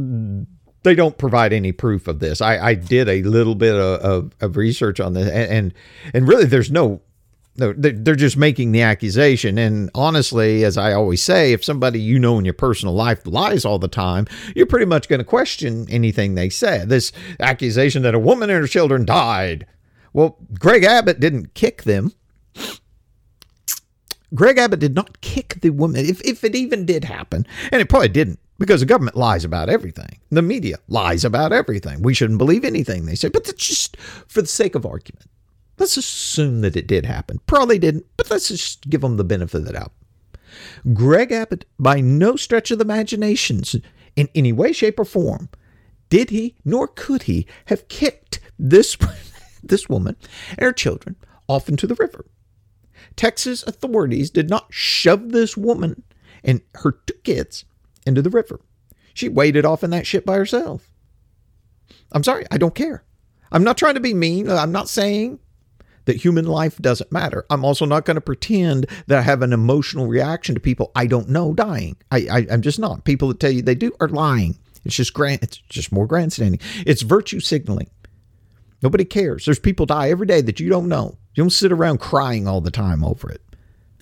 they 0.85 0.95
don't 0.95 1.17
provide 1.17 1.51
any 1.51 1.71
proof 1.71 2.07
of 2.07 2.19
this. 2.19 2.41
I, 2.41 2.57
I 2.57 2.73
did 2.75 3.09
a 3.09 3.23
little 3.23 3.55
bit 3.55 3.75
of, 3.75 3.99
of, 4.01 4.31
of 4.39 4.57
research 4.57 4.99
on 4.99 5.13
this, 5.13 5.27
and, 5.27 5.51
and 5.51 5.73
and 6.13 6.27
really, 6.27 6.45
there's 6.45 6.71
no 6.71 7.01
they're 7.57 8.15
just 8.15 8.35
making 8.37 8.73
the 8.73 8.81
accusation. 8.81 9.57
And 9.57 9.89
honestly, 9.95 10.65
as 10.65 10.77
I 10.77 10.91
always 10.93 11.23
say, 11.23 11.53
if 11.53 11.63
somebody 11.63 11.99
you 12.01 12.19
know 12.19 12.37
in 12.37 12.45
your 12.45 12.53
personal 12.53 12.93
life 12.93 13.25
lies 13.25 13.63
all 13.63 13.79
the 13.79 13.87
time, 13.87 14.27
you're 14.55 14.65
pretty 14.65 14.85
much 14.85 15.07
going 15.07 15.19
to 15.19 15.25
question 15.25 15.87
anything 15.89 16.35
they 16.35 16.49
say. 16.49 16.83
This 16.85 17.11
accusation 17.39 18.03
that 18.03 18.13
a 18.13 18.19
woman 18.19 18.49
and 18.49 18.59
her 18.59 18.67
children 18.67 19.05
died. 19.05 19.65
Well, 20.11 20.37
Greg 20.59 20.83
Abbott 20.83 21.19
didn't 21.19 21.53
kick 21.53 21.83
them. 21.83 22.11
Greg 24.33 24.57
Abbott 24.57 24.79
did 24.79 24.95
not 24.95 25.21
kick 25.21 25.59
the 25.61 25.69
woman, 25.69 26.05
if, 26.05 26.21
if 26.25 26.43
it 26.43 26.55
even 26.55 26.85
did 26.85 27.05
happen, 27.05 27.47
and 27.71 27.81
it 27.81 27.87
probably 27.87 28.09
didn't. 28.09 28.39
because 28.57 28.79
the 28.79 28.85
government 28.85 29.17
lies 29.17 29.43
about 29.45 29.69
everything. 29.69 30.19
The 30.29 30.41
media 30.41 30.77
lies 30.87 31.25
about 31.25 31.51
everything. 31.53 32.01
We 32.01 32.13
shouldn't 32.13 32.37
believe 32.37 32.63
anything 32.63 33.05
they 33.05 33.15
say, 33.15 33.29
but 33.29 33.45
just 33.57 33.97
for 33.97 34.41
the 34.41 34.47
sake 34.47 34.75
of 34.75 34.85
argument. 34.85 35.25
Let's 35.77 35.97
assume 35.97 36.61
that 36.61 36.75
it 36.75 36.87
did 36.87 37.05
happen. 37.05 37.39
Probably 37.47 37.79
didn't, 37.79 38.05
but 38.17 38.29
let's 38.29 38.47
just 38.47 38.89
give 38.89 39.01
them 39.01 39.17
the 39.17 39.23
benefit 39.23 39.59
of 39.59 39.65
the 39.65 39.73
doubt. 39.73 39.91
Greg 40.93 41.31
Abbott, 41.31 41.65
by 41.77 41.99
no 41.99 42.35
stretch 42.35 42.71
of 42.71 42.79
the 42.79 42.85
imaginations, 42.85 43.75
in 44.15 44.29
any 44.33 44.53
way, 44.53 44.71
shape, 44.71 44.99
or 44.99 45.05
form, 45.05 45.49
did 46.09 46.29
he 46.29 46.55
nor 46.63 46.87
could 46.87 47.23
he 47.23 47.45
have 47.65 47.87
kicked 47.87 48.39
this, 48.57 48.95
this 49.63 49.89
woman 49.89 50.15
and 50.51 50.61
her 50.61 50.71
children 50.71 51.15
off 51.47 51.67
into 51.67 51.87
the 51.87 51.95
river. 51.95 52.25
Texas 53.15 53.63
authorities 53.63 54.29
did 54.29 54.49
not 54.49 54.67
shove 54.69 55.31
this 55.31 55.57
woman 55.57 56.03
and 56.43 56.61
her 56.75 56.93
two 57.05 57.13
kids 57.23 57.65
into 58.05 58.21
the 58.21 58.29
river. 58.29 58.61
She 59.13 59.29
waded 59.29 59.65
off 59.65 59.83
in 59.83 59.89
that 59.91 60.07
shit 60.07 60.25
by 60.25 60.35
herself. 60.35 60.91
I'm 62.11 62.23
sorry, 62.23 62.45
I 62.51 62.57
don't 62.57 62.75
care. 62.75 63.03
I'm 63.51 63.63
not 63.63 63.77
trying 63.77 63.93
to 63.95 63.99
be 63.99 64.13
mean. 64.13 64.49
I'm 64.49 64.71
not 64.71 64.89
saying 64.89 65.39
that 66.05 66.17
human 66.17 66.45
life 66.45 66.77
doesn't 66.77 67.11
matter. 67.11 67.45
I'm 67.49 67.65
also 67.65 67.85
not 67.85 68.05
going 68.05 68.15
to 68.15 68.21
pretend 68.21 68.87
that 69.07 69.19
I 69.19 69.21
have 69.21 69.41
an 69.41 69.53
emotional 69.53 70.07
reaction 70.07 70.55
to 70.55 70.61
people 70.61 70.91
I 70.95 71.07
don't 71.07 71.29
know 71.29 71.53
dying. 71.53 71.97
I, 72.11 72.27
I 72.31 72.39
am 72.49 72.61
just 72.61 72.79
not. 72.79 73.03
People 73.03 73.27
that 73.29 73.39
tell 73.39 73.51
you 73.51 73.61
they 73.61 73.75
do 73.75 73.91
are 73.99 74.07
lying. 74.07 74.57
It's 74.85 74.95
just 74.95 75.13
grand. 75.13 75.41
It's 75.41 75.57
just 75.57 75.91
more 75.91 76.07
grandstanding. 76.07 76.59
It's 76.85 77.01
virtue 77.01 77.39
signaling. 77.39 77.89
Nobody 78.81 79.05
cares. 79.05 79.45
There's 79.45 79.59
people 79.59 79.87
die 79.87 80.09
every 80.09 80.27
day 80.27 80.41
that 80.41 80.59
you 80.59 80.69
don't 80.69 80.87
know. 80.87 81.17
You 81.33 81.43
don't 81.43 81.49
sit 81.49 81.71
around 81.71 81.99
crying 81.99 82.47
all 82.47 82.61
the 82.61 82.71
time 82.71 83.03
over 83.03 83.29
it. 83.29 83.41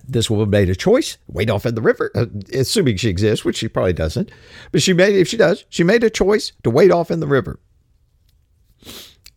This 0.05 0.29
woman 0.29 0.49
made 0.49 0.69
a 0.69 0.75
choice, 0.75 1.17
wade 1.27 1.49
off 1.49 1.65
in 1.65 1.75
the 1.75 1.81
river, 1.81 2.11
uh, 2.13 2.25
assuming 2.53 2.97
she 2.97 3.07
exists, 3.07 3.45
which 3.45 3.55
she 3.55 3.69
probably 3.69 3.93
doesn't. 3.93 4.29
But 4.73 4.81
she 4.81 4.91
made, 4.91 5.15
if 5.15 5.29
she 5.29 5.37
does, 5.37 5.63
she 5.69 5.83
made 5.83 6.03
a 6.03 6.09
choice 6.09 6.51
to 6.63 6.69
wade 6.69 6.91
off 6.91 7.09
in 7.09 7.21
the 7.21 7.27
river 7.27 7.59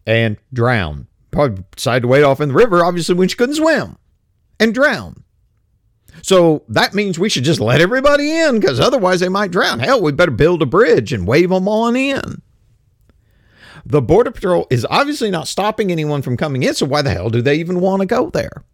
and 0.07 0.37
drown. 0.53 1.07
Probably 1.37 1.65
decided 1.77 2.01
to 2.01 2.09
wade 2.09 2.25
off 2.25 2.41
in 2.41 2.49
the 2.49 2.55
river, 2.55 2.83
obviously, 2.83 3.15
when 3.15 3.29
she 3.29 3.37
couldn't 3.37 3.57
swim 3.57 3.99
and 4.59 4.73
drown. 4.73 5.23
So 6.23 6.63
that 6.67 6.95
means 6.95 7.19
we 7.19 7.29
should 7.29 7.45
just 7.45 7.61
let 7.61 7.83
everybody 7.83 8.35
in 8.35 8.59
because 8.59 8.81
otherwise 8.81 9.21
they 9.21 9.29
might 9.29 9.51
drown. 9.51 9.81
Hell, 9.81 10.01
we 10.01 10.13
better 10.13 10.31
build 10.31 10.63
a 10.63 10.67
bridge 10.67 11.13
and 11.13 11.27
wave 11.27 11.51
them 11.51 11.69
on 11.69 11.95
in. 11.95 12.41
The 13.85 14.01
Border 14.01 14.31
Patrol 14.31 14.67
is 14.71 14.87
obviously 14.89 15.31
not 15.31 15.47
stopping 15.47 15.93
anyone 15.93 16.23
from 16.23 16.39
coming 16.39 16.63
in, 16.63 16.73
so 16.73 16.87
why 16.87 17.03
the 17.03 17.11
hell 17.11 17.29
do 17.29 17.43
they 17.43 17.57
even 17.57 17.81
want 17.81 18.01
to 18.01 18.07
go 18.07 18.31
there? 18.31 18.65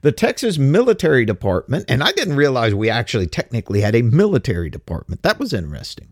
The 0.00 0.10
Texas 0.10 0.58
Military 0.58 1.24
Department, 1.24 1.84
and 1.86 2.02
I 2.02 2.10
didn't 2.10 2.34
realize 2.34 2.74
we 2.74 2.90
actually 2.90 3.28
technically 3.28 3.80
had 3.80 3.94
a 3.94 4.02
military 4.02 4.70
department. 4.70 5.22
That 5.22 5.38
was 5.38 5.52
interesting. 5.52 6.08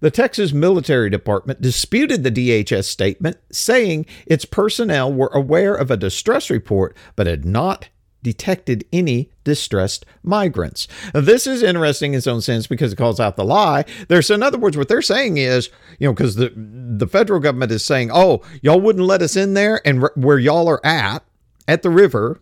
The 0.00 0.10
Texas 0.10 0.52
Military 0.52 1.10
Department 1.10 1.60
disputed 1.60 2.22
the 2.22 2.30
DHS 2.30 2.84
statement, 2.84 3.36
saying 3.50 4.06
its 4.26 4.44
personnel 4.44 5.12
were 5.12 5.30
aware 5.34 5.74
of 5.74 5.90
a 5.90 5.96
distress 5.96 6.50
report 6.50 6.96
but 7.16 7.26
had 7.26 7.44
not 7.44 7.88
detected 8.22 8.84
any 8.92 9.30
distressed 9.44 10.04
migrants. 10.22 10.88
Now, 11.14 11.20
this 11.20 11.46
is 11.46 11.62
interesting 11.62 12.12
in 12.12 12.18
its 12.18 12.26
own 12.26 12.40
sense 12.40 12.66
because 12.66 12.92
it 12.92 12.96
calls 12.96 13.20
out 13.20 13.36
the 13.36 13.44
lie. 13.44 13.84
There's, 14.08 14.30
in 14.30 14.42
other 14.42 14.58
words, 14.58 14.76
what 14.76 14.88
they're 14.88 15.02
saying 15.02 15.36
is, 15.36 15.70
you 15.98 16.08
know, 16.08 16.12
because 16.12 16.34
the 16.36 16.52
the 16.54 17.06
federal 17.06 17.40
government 17.40 17.72
is 17.72 17.84
saying, 17.84 18.10
oh, 18.12 18.42
y'all 18.60 18.80
wouldn't 18.80 19.06
let 19.06 19.22
us 19.22 19.36
in 19.36 19.54
there, 19.54 19.80
and 19.86 20.08
where 20.16 20.38
y'all 20.38 20.68
are 20.68 20.84
at 20.84 21.24
at 21.66 21.82
the 21.82 21.90
river, 21.90 22.40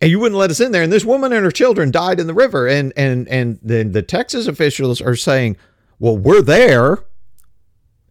and 0.00 0.10
you 0.10 0.18
wouldn't 0.18 0.38
let 0.38 0.50
us 0.50 0.60
in 0.60 0.72
there, 0.72 0.82
and 0.82 0.92
this 0.92 1.04
woman 1.04 1.32
and 1.32 1.44
her 1.44 1.50
children 1.50 1.90
died 1.90 2.18
in 2.18 2.26
the 2.26 2.34
river, 2.34 2.66
and 2.66 2.92
and 2.96 3.28
and 3.28 3.58
then 3.62 3.92
the 3.92 4.02
Texas 4.02 4.46
officials 4.46 5.00
are 5.00 5.16
saying, 5.16 5.56
well, 6.00 6.16
we're 6.16 6.42
there, 6.42 7.04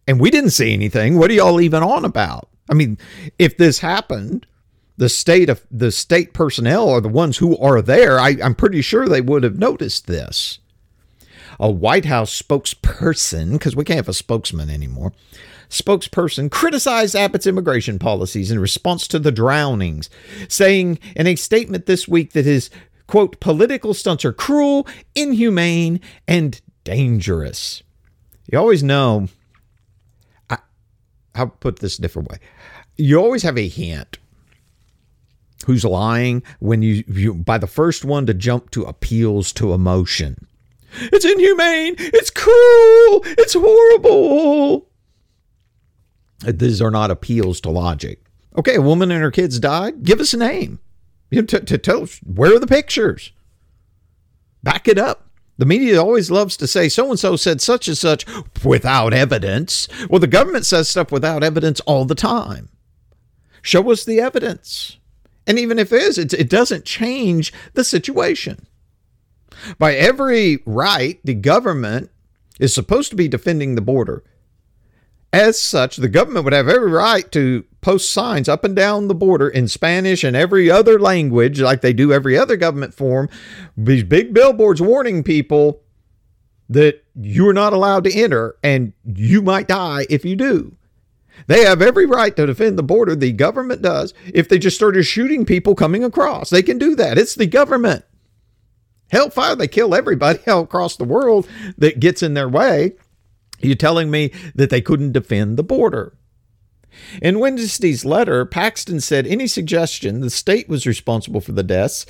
and 0.08 0.18
we 0.18 0.30
didn't 0.30 0.50
see 0.50 0.72
anything. 0.72 1.18
What 1.18 1.30
are 1.30 1.34
y'all 1.34 1.60
even 1.60 1.82
on 1.82 2.06
about? 2.06 2.48
I 2.70 2.74
mean, 2.74 2.96
if 3.38 3.58
this 3.58 3.80
happened 3.80 4.46
the 5.00 5.08
state 5.08 5.48
of 5.48 5.66
the 5.70 5.90
state 5.90 6.34
personnel 6.34 6.90
are 6.90 7.00
the 7.00 7.08
ones 7.08 7.38
who 7.38 7.56
are 7.56 7.80
there. 7.80 8.20
I, 8.20 8.36
I'm 8.42 8.54
pretty 8.54 8.82
sure 8.82 9.08
they 9.08 9.22
would 9.22 9.42
have 9.44 9.58
noticed 9.58 10.06
this. 10.06 10.58
A 11.58 11.70
White 11.70 12.04
House 12.04 12.40
spokesperson, 12.40 13.52
because 13.52 13.74
we 13.74 13.82
can't 13.82 13.96
have 13.96 14.10
a 14.10 14.12
spokesman 14.12 14.68
anymore, 14.68 15.14
spokesperson 15.70 16.50
criticized 16.50 17.16
Abbott's 17.16 17.46
immigration 17.46 17.98
policies 17.98 18.50
in 18.50 18.58
response 18.58 19.08
to 19.08 19.18
the 19.18 19.32
drownings, 19.32 20.10
saying 20.48 20.98
in 21.16 21.26
a 21.26 21.34
statement 21.34 21.86
this 21.86 22.06
week 22.06 22.34
that 22.34 22.44
his 22.44 22.68
quote 23.06 23.40
political 23.40 23.94
stunts 23.94 24.26
are 24.26 24.34
cruel, 24.34 24.86
inhumane, 25.14 25.98
and 26.28 26.60
dangerous. 26.84 27.82
You 28.50 28.58
always 28.58 28.82
know. 28.82 29.28
I, 30.48 30.58
I'll 31.34 31.48
put 31.48 31.78
this 31.80 31.98
a 31.98 32.02
different 32.02 32.30
way. 32.30 32.38
You 32.96 33.18
always 33.18 33.42
have 33.42 33.58
a 33.58 33.68
hint 33.68 34.18
who's 35.66 35.84
lying 35.84 36.42
when 36.58 36.82
you, 36.82 37.04
you 37.06 37.34
by 37.34 37.58
the 37.58 37.66
first 37.66 38.04
one 38.04 38.26
to 38.26 38.34
jump 38.34 38.70
to 38.70 38.84
appeals 38.84 39.52
to 39.52 39.72
emotion. 39.72 40.46
It's 40.92 41.24
inhumane. 41.24 41.94
It's 41.98 42.30
cruel. 42.30 43.20
It's 43.38 43.54
horrible. 43.54 44.88
These 46.44 46.82
are 46.82 46.90
not 46.90 47.10
appeals 47.10 47.60
to 47.60 47.70
logic. 47.70 48.24
Okay, 48.58 48.74
a 48.76 48.82
woman 48.82 49.10
and 49.10 49.22
her 49.22 49.30
kids 49.30 49.60
died. 49.60 50.02
Give 50.02 50.20
us 50.20 50.34
a 50.34 50.38
name. 50.38 50.80
You 51.30 51.42
know, 51.42 51.46
to, 51.46 51.60
to 51.60 51.78
tell 51.78 52.06
where 52.24 52.54
are 52.56 52.58
the 52.58 52.66
pictures? 52.66 53.30
Back 54.62 54.88
it 54.88 54.98
up. 54.98 55.29
The 55.60 55.66
media 55.66 56.02
always 56.02 56.30
loves 56.30 56.56
to 56.56 56.66
say 56.66 56.88
so 56.88 57.10
and 57.10 57.20
so 57.20 57.36
said 57.36 57.60
such 57.60 57.86
and 57.86 57.98
such 57.98 58.24
without 58.64 59.12
evidence. 59.12 59.88
Well, 60.08 60.18
the 60.18 60.26
government 60.26 60.64
says 60.64 60.88
stuff 60.88 61.12
without 61.12 61.44
evidence 61.44 61.80
all 61.80 62.06
the 62.06 62.14
time. 62.14 62.70
Show 63.60 63.92
us 63.92 64.02
the 64.02 64.20
evidence. 64.20 64.96
And 65.46 65.58
even 65.58 65.78
if 65.78 65.92
it 65.92 66.00
is, 66.00 66.16
it, 66.16 66.32
it 66.32 66.48
doesn't 66.48 66.86
change 66.86 67.52
the 67.74 67.84
situation. 67.84 68.68
By 69.76 69.96
every 69.96 70.62
right, 70.64 71.20
the 71.24 71.34
government 71.34 72.10
is 72.58 72.72
supposed 72.72 73.10
to 73.10 73.16
be 73.16 73.28
defending 73.28 73.74
the 73.74 73.82
border. 73.82 74.24
As 75.32 75.60
such, 75.60 75.96
the 75.96 76.08
government 76.08 76.44
would 76.44 76.52
have 76.52 76.68
every 76.68 76.90
right 76.90 77.30
to 77.32 77.64
post 77.80 78.12
signs 78.12 78.48
up 78.48 78.64
and 78.64 78.74
down 78.74 79.08
the 79.08 79.14
border 79.14 79.48
in 79.48 79.68
Spanish 79.68 80.24
and 80.24 80.34
every 80.36 80.70
other 80.70 80.98
language, 80.98 81.60
like 81.60 81.82
they 81.82 81.92
do 81.92 82.12
every 82.12 82.36
other 82.36 82.56
government 82.56 82.94
form, 82.94 83.28
these 83.76 84.02
big 84.02 84.34
billboards 84.34 84.82
warning 84.82 85.22
people 85.22 85.82
that 86.68 87.04
you're 87.20 87.52
not 87.52 87.72
allowed 87.72 88.04
to 88.04 88.12
enter 88.12 88.56
and 88.62 88.92
you 89.04 89.42
might 89.42 89.68
die 89.68 90.06
if 90.10 90.24
you 90.24 90.36
do. 90.36 90.76
They 91.46 91.64
have 91.64 91.80
every 91.80 92.06
right 92.06 92.34
to 92.36 92.46
defend 92.46 92.78
the 92.78 92.82
border. 92.82 93.14
The 93.16 93.32
government 93.32 93.82
does. 93.82 94.14
If 94.32 94.48
they 94.48 94.58
just 94.58 94.76
started 94.76 95.04
shooting 95.04 95.46
people 95.46 95.74
coming 95.74 96.04
across, 96.04 96.50
they 96.50 96.62
can 96.62 96.78
do 96.78 96.94
that. 96.96 97.18
It's 97.18 97.34
the 97.34 97.46
government. 97.46 98.04
Hellfire, 99.10 99.56
they 99.56 99.68
kill 99.68 99.94
everybody 99.94 100.38
all 100.46 100.62
across 100.62 100.96
the 100.96 101.04
world 101.04 101.48
that 101.78 102.00
gets 102.00 102.22
in 102.22 102.34
their 102.34 102.48
way. 102.48 102.94
You're 103.60 103.76
telling 103.76 104.10
me 104.10 104.32
that 104.54 104.70
they 104.70 104.80
couldn't 104.80 105.12
defend 105.12 105.56
the 105.56 105.62
border. 105.62 106.16
In 107.22 107.38
Wednesday's 107.38 108.04
letter, 108.04 108.44
Paxton 108.44 109.00
said 109.00 109.26
any 109.26 109.46
suggestion 109.46 110.20
the 110.20 110.30
state 110.30 110.68
was 110.68 110.86
responsible 110.86 111.40
for 111.40 111.52
the 111.52 111.62
deaths 111.62 112.04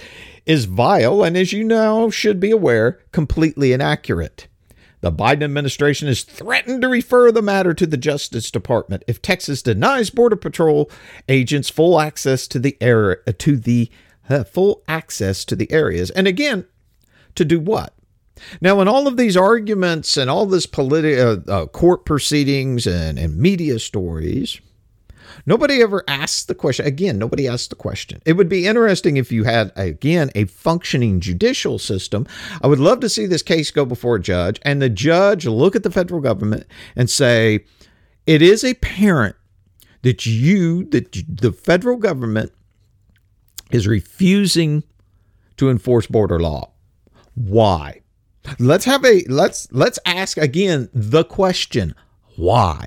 is 0.46 0.64
vile 0.64 1.22
and, 1.22 1.36
as 1.36 1.52
you 1.52 1.64
now 1.64 2.08
should 2.08 2.40
be 2.40 2.50
aware, 2.50 3.00
completely 3.12 3.72
inaccurate. 3.72 4.48
The 5.02 5.12
Biden 5.12 5.42
administration 5.42 6.08
has 6.08 6.22
threatened 6.22 6.82
to 6.82 6.88
refer 6.88 7.32
the 7.32 7.42
matter 7.42 7.72
to 7.72 7.86
the 7.86 7.96
Justice 7.96 8.50
Department 8.50 9.02
if 9.06 9.22
Texas 9.22 9.62
denies 9.62 10.10
Border 10.10 10.36
Patrol 10.36 10.90
agents 11.28 11.70
full 11.70 12.00
access 12.00 12.46
to 12.48 12.58
the 12.58 12.76
area 12.80 13.16
to 13.38 13.56
the 13.56 13.90
uh, 14.28 14.44
full 14.44 14.82
access 14.86 15.44
to 15.46 15.56
the 15.56 15.70
areas. 15.72 16.10
And 16.10 16.26
again, 16.26 16.66
to 17.34 17.44
do 17.44 17.58
what? 17.58 17.94
Now, 18.60 18.80
in 18.80 18.88
all 18.88 19.06
of 19.06 19.16
these 19.16 19.36
arguments 19.36 20.16
and 20.16 20.30
all 20.30 20.46
this 20.46 20.66
politi- 20.66 21.18
uh, 21.18 21.50
uh, 21.50 21.66
court 21.66 22.04
proceedings 22.04 22.86
and, 22.86 23.18
and 23.18 23.36
media 23.36 23.78
stories, 23.78 24.60
Nobody 25.46 25.82
ever 25.82 26.04
asks 26.06 26.44
the 26.44 26.54
question. 26.54 26.86
Again, 26.86 27.18
nobody 27.18 27.48
asked 27.48 27.70
the 27.70 27.76
question. 27.76 28.20
It 28.26 28.34
would 28.34 28.48
be 28.48 28.66
interesting 28.66 29.16
if 29.16 29.32
you 29.32 29.44
had, 29.44 29.72
again, 29.76 30.30
a 30.34 30.44
functioning 30.44 31.20
judicial 31.20 31.78
system. 31.78 32.26
I 32.62 32.66
would 32.66 32.80
love 32.80 33.00
to 33.00 33.08
see 33.08 33.26
this 33.26 33.42
case 33.42 33.70
go 33.70 33.84
before 33.84 34.16
a 34.16 34.20
judge 34.20 34.60
and 34.62 34.82
the 34.82 34.88
judge 34.88 35.46
look 35.46 35.74
at 35.76 35.82
the 35.82 35.90
federal 35.90 36.20
government 36.20 36.66
and 36.96 37.08
say, 37.08 37.64
it 38.26 38.42
is 38.42 38.64
apparent 38.64 39.36
that 40.02 40.26
you, 40.26 40.84
that 40.86 41.12
the 41.28 41.52
federal 41.52 41.96
government 41.96 42.52
is 43.70 43.86
refusing 43.86 44.82
to 45.56 45.70
enforce 45.70 46.06
border 46.06 46.40
law. 46.40 46.70
Why? 47.34 48.00
Let's 48.58 48.84
have 48.86 49.04
a 49.04 49.24
let's 49.28 49.68
let's 49.72 49.98
ask 50.06 50.36
again 50.38 50.88
the 50.94 51.24
question 51.24 51.94
why 52.36 52.86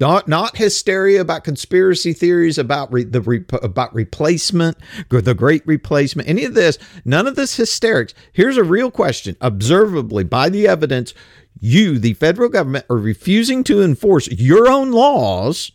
Not 0.00 0.28
not 0.28 0.56
hysteria 0.56 1.20
about 1.20 1.44
conspiracy 1.44 2.12
theories 2.12 2.58
about 2.58 2.92
re, 2.92 3.04
the 3.04 3.20
re, 3.20 3.44
about 3.62 3.94
replacement, 3.94 4.76
the 5.08 5.34
great 5.34 5.66
replacement, 5.66 6.28
any 6.28 6.44
of 6.44 6.54
this. 6.54 6.78
None 7.04 7.26
of 7.26 7.36
this 7.36 7.56
hysterics. 7.56 8.14
Here's 8.32 8.56
a 8.56 8.64
real 8.64 8.90
question. 8.90 9.36
Observably, 9.40 10.24
by 10.24 10.48
the 10.48 10.66
evidence, 10.66 11.14
you, 11.60 11.98
the 11.98 12.14
federal 12.14 12.48
government, 12.48 12.86
are 12.90 12.98
refusing 12.98 13.64
to 13.64 13.82
enforce 13.82 14.28
your 14.28 14.68
own 14.68 14.90
laws. 14.90 15.72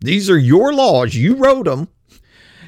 These 0.00 0.28
are 0.28 0.38
your 0.38 0.74
laws. 0.74 1.14
You 1.14 1.36
wrote 1.36 1.66
them. 1.66 1.88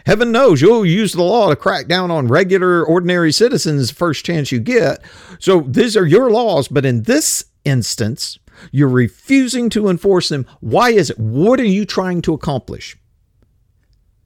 Heaven 0.07 0.33
knows 0.33 0.61
you'll 0.61 0.85
use 0.85 1.13
the 1.13 1.23
law 1.23 1.49
to 1.49 1.57
crack 1.57 1.87
down 1.87 2.11
on 2.11 2.29
regular, 2.29 2.85
ordinary 2.85 3.33
citizens 3.33 3.91
first 3.91 4.25
chance 4.25 4.53
you 4.53 4.61
get. 4.61 5.03
So 5.39 5.61
these 5.63 5.97
are 5.97 6.07
your 6.07 6.31
laws. 6.31 6.69
But 6.69 6.85
in 6.85 7.05
this 7.05 7.47
instance, 7.65 8.39
you're 8.71 8.89
refusing 8.89 9.71
to 9.71 9.89
enforce 9.89 10.29
them. 10.29 10.47
Why 10.61 10.91
is 10.91 11.11
it? 11.11 11.19
What 11.19 11.59
are 11.59 11.65
you 11.65 11.87
trying 11.87 12.23
to 12.23 12.35
accomplish? 12.35 12.97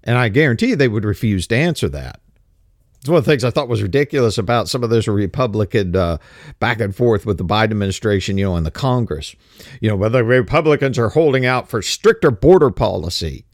And 0.02 0.18
I 0.18 0.28
guarantee 0.28 0.74
they 0.74 0.88
would 0.88 1.04
refuse 1.04 1.46
to 1.48 1.56
answer 1.56 1.88
that. 1.90 2.20
It's 3.00 3.08
one 3.08 3.18
of 3.18 3.24
the 3.24 3.30
things 3.30 3.44
I 3.44 3.50
thought 3.50 3.68
was 3.68 3.82
ridiculous 3.82 4.38
about 4.38 4.68
some 4.68 4.82
of 4.82 4.90
this 4.90 5.06
Republican 5.06 5.94
uh, 5.94 6.18
back 6.58 6.80
and 6.80 6.94
forth 6.94 7.24
with 7.24 7.38
the 7.38 7.44
Biden 7.44 7.70
administration, 7.70 8.36
you 8.36 8.46
know, 8.46 8.56
and 8.56 8.66
the 8.66 8.72
Congress. 8.72 9.36
You 9.80 9.88
know, 9.88 9.96
whether 9.96 10.24
Republicans 10.24 10.98
are 10.98 11.10
holding 11.10 11.46
out 11.46 11.68
for 11.68 11.80
stricter 11.80 12.32
border 12.32 12.70
policy. 12.70 13.44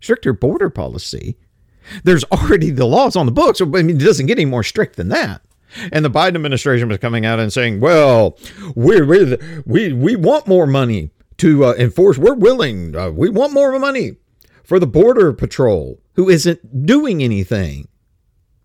Stricter 0.00 0.34
border 0.34 0.68
policy? 0.68 1.38
There's 2.04 2.24
already 2.24 2.70
the 2.70 2.86
laws 2.86 3.16
on 3.16 3.26
the 3.26 3.32
books. 3.32 3.60
I 3.60 3.64
mean, 3.64 3.90
it 3.90 3.98
doesn't 4.04 4.26
get 4.26 4.38
any 4.38 4.44
more 4.44 4.62
strict 4.62 4.96
than 4.96 5.08
that. 5.08 5.42
And 5.90 6.04
the 6.04 6.10
Biden 6.10 6.34
administration 6.34 6.88
was 6.88 6.98
coming 6.98 7.24
out 7.24 7.40
and 7.40 7.52
saying, 7.52 7.80
well, 7.80 8.38
we 8.74 9.00
we 9.00 9.36
we, 9.64 9.92
we 9.92 10.16
want 10.16 10.46
more 10.46 10.66
money 10.66 11.10
to 11.38 11.64
uh, 11.64 11.74
enforce. 11.74 12.18
We're 12.18 12.34
willing. 12.34 12.94
Uh, 12.94 13.10
we 13.10 13.30
want 13.30 13.52
more 13.52 13.78
money 13.78 14.16
for 14.62 14.78
the 14.78 14.86
Border 14.86 15.32
Patrol, 15.32 16.00
who 16.14 16.28
isn't 16.28 16.86
doing 16.86 17.22
anything. 17.22 17.88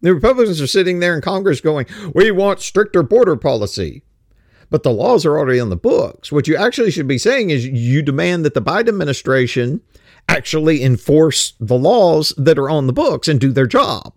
The 0.01 0.13
Republicans 0.13 0.62
are 0.62 0.67
sitting 0.67 0.99
there 0.99 1.15
in 1.15 1.21
Congress 1.21 1.60
going, 1.60 1.88
we 2.13 2.30
want 2.30 2.62
stricter 2.62 3.01
border 3.01 3.36
policy. 3.36 4.03
But 4.69 4.84
the 4.84 4.91
laws 4.91 5.25
are 5.25 5.38
already 5.38 5.60
on 5.60 5.69
the 5.69 5.77
books. 5.77 6.32
What 6.32 6.47
you 6.47 6.56
actually 6.56 6.91
should 6.91 7.08
be 7.08 7.17
saying 7.17 7.49
is 7.49 7.65
you 7.65 8.01
demand 8.01 8.45
that 8.45 8.53
the 8.53 8.62
Biden 8.62 8.89
administration 8.89 9.82
actually 10.27 10.83
enforce 10.83 11.53
the 11.59 11.77
laws 11.77 12.33
that 12.37 12.59
are 12.59 12.69
on 12.69 12.87
the 12.87 12.93
books 12.93 13.27
and 13.27 13.39
do 13.39 13.51
their 13.51 13.67
job 13.67 14.13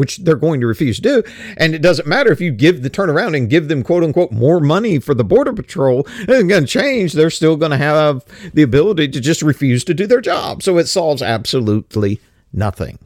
which 0.00 0.16
they're 0.18 0.34
going 0.34 0.62
to 0.62 0.66
refuse 0.66 0.96
to 0.96 1.02
do. 1.02 1.22
And 1.58 1.74
it 1.74 1.82
doesn't 1.82 2.08
matter 2.08 2.32
if 2.32 2.40
you 2.40 2.52
give 2.52 2.82
the 2.82 2.88
turnaround 2.88 3.36
and 3.36 3.50
give 3.50 3.68
them 3.68 3.82
quote 3.82 4.02
unquote 4.02 4.32
more 4.32 4.58
money 4.58 4.98
for 4.98 5.12
the 5.12 5.24
border 5.24 5.52
patrol, 5.52 6.06
it 6.20 6.30
isn't 6.30 6.48
going 6.48 6.64
to 6.64 6.66
change. 6.66 7.12
They're 7.12 7.28
still 7.28 7.54
going 7.54 7.72
to 7.72 7.76
have 7.76 8.24
the 8.54 8.62
ability 8.62 9.08
to 9.08 9.20
just 9.20 9.42
refuse 9.42 9.84
to 9.84 9.92
do 9.92 10.06
their 10.06 10.22
job. 10.22 10.62
So 10.62 10.78
it 10.78 10.86
solves 10.86 11.20
absolutely 11.20 12.18
nothing. 12.50 12.98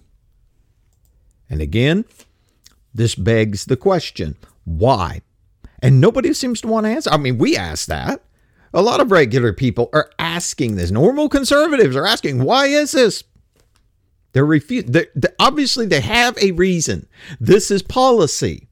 And 1.51 1.61
again, 1.61 2.05
this 2.95 3.17
begs 3.17 3.65
the 3.65 3.77
question 3.77 4.37
why? 4.65 5.23
And 5.83 6.01
nobody 6.01 6.33
seems 6.33 6.61
to 6.61 6.69
want 6.69 6.87
to 6.87 6.91
answer. 6.91 7.11
I 7.11 7.17
mean, 7.17 7.39
we 7.39 7.57
ask 7.57 7.89
that. 7.89 8.23
A 8.75 8.83
lot 8.83 9.01
of 9.01 9.13
regular 9.13 9.53
people 9.53 9.89
are 9.93 10.11
asking 10.19 10.75
this. 10.75 10.91
Normal 10.91 11.29
conservatives 11.29 11.95
are 11.97 12.07
asking, 12.07 12.43
why 12.43 12.67
is 12.67 12.93
this? 12.93 13.23
They're 14.33 14.59
they're, 14.59 15.07
obviously, 15.39 15.87
they 15.87 16.01
have 16.01 16.37
a 16.39 16.51
reason. 16.51 17.07
This 17.39 17.71
is 17.71 17.83
policy. 17.83 18.69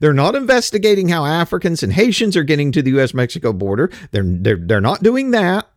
They're 0.00 0.12
not 0.12 0.34
investigating 0.34 1.08
how 1.08 1.24
Africans 1.24 1.82
and 1.84 1.92
Haitians 1.92 2.36
are 2.36 2.42
getting 2.42 2.72
to 2.72 2.82
the 2.82 2.90
U.S. 2.90 3.14
Mexico 3.14 3.52
border. 3.52 3.90
They're, 4.10 4.24
they're, 4.24 4.56
they're 4.56 4.80
not 4.80 5.02
doing 5.02 5.30
that. 5.30 5.68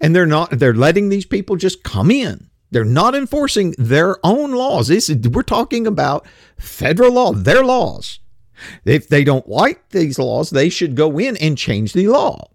And 0.00 0.16
they're 0.16 0.26
not, 0.26 0.50
they're 0.50 0.74
letting 0.74 1.10
these 1.10 1.26
people 1.26 1.56
just 1.56 1.82
come 1.84 2.10
in. 2.10 2.48
They're 2.70 2.84
not 2.84 3.14
enforcing 3.14 3.74
their 3.78 4.16
own 4.24 4.52
laws. 4.52 4.88
This 4.88 5.08
is, 5.08 5.28
we're 5.28 5.42
talking 5.42 5.86
about 5.86 6.26
federal 6.58 7.12
law, 7.12 7.32
their 7.32 7.62
laws. 7.62 8.20
If 8.84 9.08
they 9.08 9.24
don't 9.24 9.48
like 9.48 9.88
these 9.90 10.18
laws, 10.18 10.50
they 10.50 10.68
should 10.68 10.94
go 10.94 11.18
in 11.18 11.36
and 11.36 11.56
change 11.56 11.92
the 11.92 12.08
law. 12.08 12.50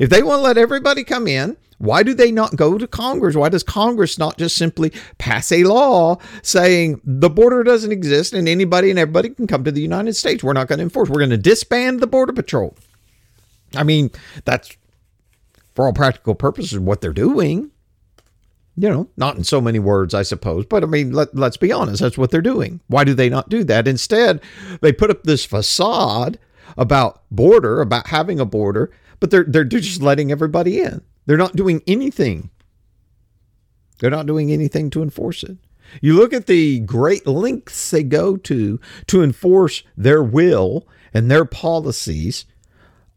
If 0.00 0.10
they 0.10 0.22
want 0.22 0.38
to 0.38 0.42
let 0.42 0.58
everybody 0.58 1.04
come 1.04 1.26
in, 1.26 1.56
why 1.78 2.02
do 2.02 2.12
they 2.12 2.32
not 2.32 2.56
go 2.56 2.76
to 2.76 2.86
Congress? 2.86 3.36
Why 3.36 3.48
does 3.48 3.62
Congress 3.62 4.18
not 4.18 4.36
just 4.36 4.56
simply 4.56 4.92
pass 5.18 5.52
a 5.52 5.64
law 5.64 6.18
saying 6.42 7.00
the 7.04 7.30
border 7.30 7.62
doesn't 7.62 7.92
exist 7.92 8.32
and 8.32 8.48
anybody 8.48 8.90
and 8.90 8.98
everybody 8.98 9.30
can 9.30 9.46
come 9.46 9.64
to 9.64 9.70
the 9.70 9.80
United 9.80 10.14
States? 10.14 10.42
We're 10.42 10.52
not 10.54 10.66
going 10.66 10.78
to 10.78 10.82
enforce. 10.84 11.08
We're 11.08 11.20
going 11.20 11.30
to 11.30 11.36
disband 11.36 12.00
the 12.00 12.08
Border 12.08 12.32
Patrol. 12.32 12.74
I 13.76 13.84
mean, 13.84 14.10
that's 14.44 14.76
for 15.74 15.86
all 15.86 15.92
practical 15.92 16.34
purposes 16.34 16.78
what 16.80 17.00
they're 17.00 17.12
doing. 17.12 17.70
You 18.80 18.88
know, 18.88 19.08
not 19.16 19.36
in 19.36 19.42
so 19.42 19.60
many 19.60 19.80
words, 19.80 20.14
I 20.14 20.22
suppose, 20.22 20.64
but 20.64 20.84
I 20.84 20.86
mean, 20.86 21.10
let, 21.10 21.34
let's 21.34 21.56
be 21.56 21.72
honest, 21.72 22.00
that's 22.00 22.16
what 22.16 22.30
they're 22.30 22.40
doing. 22.40 22.80
Why 22.86 23.02
do 23.02 23.12
they 23.12 23.28
not 23.28 23.48
do 23.48 23.64
that? 23.64 23.88
Instead, 23.88 24.40
they 24.80 24.92
put 24.92 25.10
up 25.10 25.24
this 25.24 25.44
facade 25.44 26.38
about 26.76 27.22
border, 27.28 27.80
about 27.80 28.06
having 28.06 28.38
a 28.38 28.44
border, 28.44 28.92
but 29.18 29.32
they're 29.32 29.44
they're 29.44 29.64
just 29.64 30.00
letting 30.00 30.30
everybody 30.30 30.80
in. 30.80 31.02
They're 31.26 31.36
not 31.36 31.56
doing 31.56 31.82
anything. 31.88 32.50
They're 33.98 34.10
not 34.10 34.26
doing 34.26 34.52
anything 34.52 34.90
to 34.90 35.02
enforce 35.02 35.42
it. 35.42 35.56
You 36.00 36.14
look 36.14 36.32
at 36.32 36.46
the 36.46 36.78
great 36.80 37.26
lengths 37.26 37.90
they 37.90 38.04
go 38.04 38.36
to 38.36 38.78
to 39.08 39.22
enforce 39.24 39.82
their 39.96 40.22
will 40.22 40.86
and 41.12 41.28
their 41.28 41.44
policies 41.44 42.44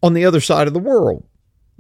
on 0.02 0.14
the 0.14 0.26
other 0.26 0.42
side 0.42 0.68
of 0.68 0.74
the 0.74 0.80
world. 0.80 1.24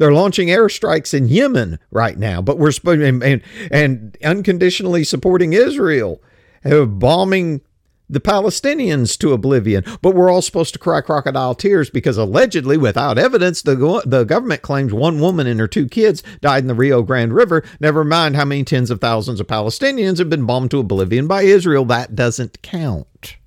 They're 0.01 0.11
launching 0.11 0.47
airstrikes 0.47 1.13
in 1.13 1.27
Yemen 1.27 1.77
right 1.91 2.17
now, 2.17 2.41
but 2.41 2.57
we're 2.57 2.71
and, 2.85 3.21
and, 3.21 3.41
and 3.69 4.17
unconditionally 4.23 5.03
supporting 5.03 5.53
Israel, 5.53 6.19
uh, 6.65 6.85
bombing 6.85 7.61
the 8.09 8.19
Palestinians 8.19 9.15
to 9.19 9.31
oblivion, 9.31 9.83
but 10.01 10.15
we're 10.15 10.31
all 10.31 10.41
supposed 10.41 10.73
to 10.73 10.79
cry 10.79 11.01
crocodile 11.01 11.53
tears 11.53 11.91
because 11.91 12.17
allegedly, 12.17 12.77
without 12.77 13.19
evidence, 13.19 13.61
the, 13.61 14.01
the 14.03 14.23
government 14.23 14.63
claims 14.63 14.91
one 14.91 15.19
woman 15.19 15.45
and 15.45 15.59
her 15.59 15.67
two 15.67 15.87
kids 15.87 16.23
died 16.41 16.63
in 16.63 16.67
the 16.67 16.73
Rio 16.73 17.03
Grande 17.03 17.35
River. 17.35 17.63
Never 17.79 18.03
mind 18.03 18.35
how 18.35 18.45
many 18.45 18.63
tens 18.63 18.89
of 18.89 18.99
thousands 18.99 19.39
of 19.39 19.45
Palestinians 19.45 20.17
have 20.17 20.31
been 20.31 20.47
bombed 20.47 20.71
to 20.71 20.79
oblivion 20.79 21.27
by 21.27 21.43
Israel. 21.43 21.85
That 21.85 22.15
doesn't 22.15 22.63
count. 22.63 23.37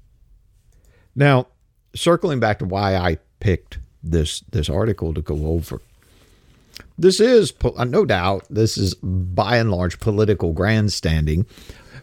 Now, 1.17 1.49
circling 1.97 2.39
back 2.39 2.61
to 2.61 2.65
why 2.65 2.95
I 2.95 3.19
picked 3.41 3.79
this 4.05 4.39
this 4.53 4.69
article 4.69 5.13
to 5.15 5.21
go 5.21 5.49
over. 5.49 5.81
This 6.97 7.21
is 7.21 7.53
uh, 7.77 7.85
no 7.85 8.05
doubt 8.05 8.45
this 8.49 8.77
is 8.77 8.95
by 8.95 9.57
and 9.57 9.71
large 9.71 9.99
political 9.99 10.53
grandstanding 10.53 11.47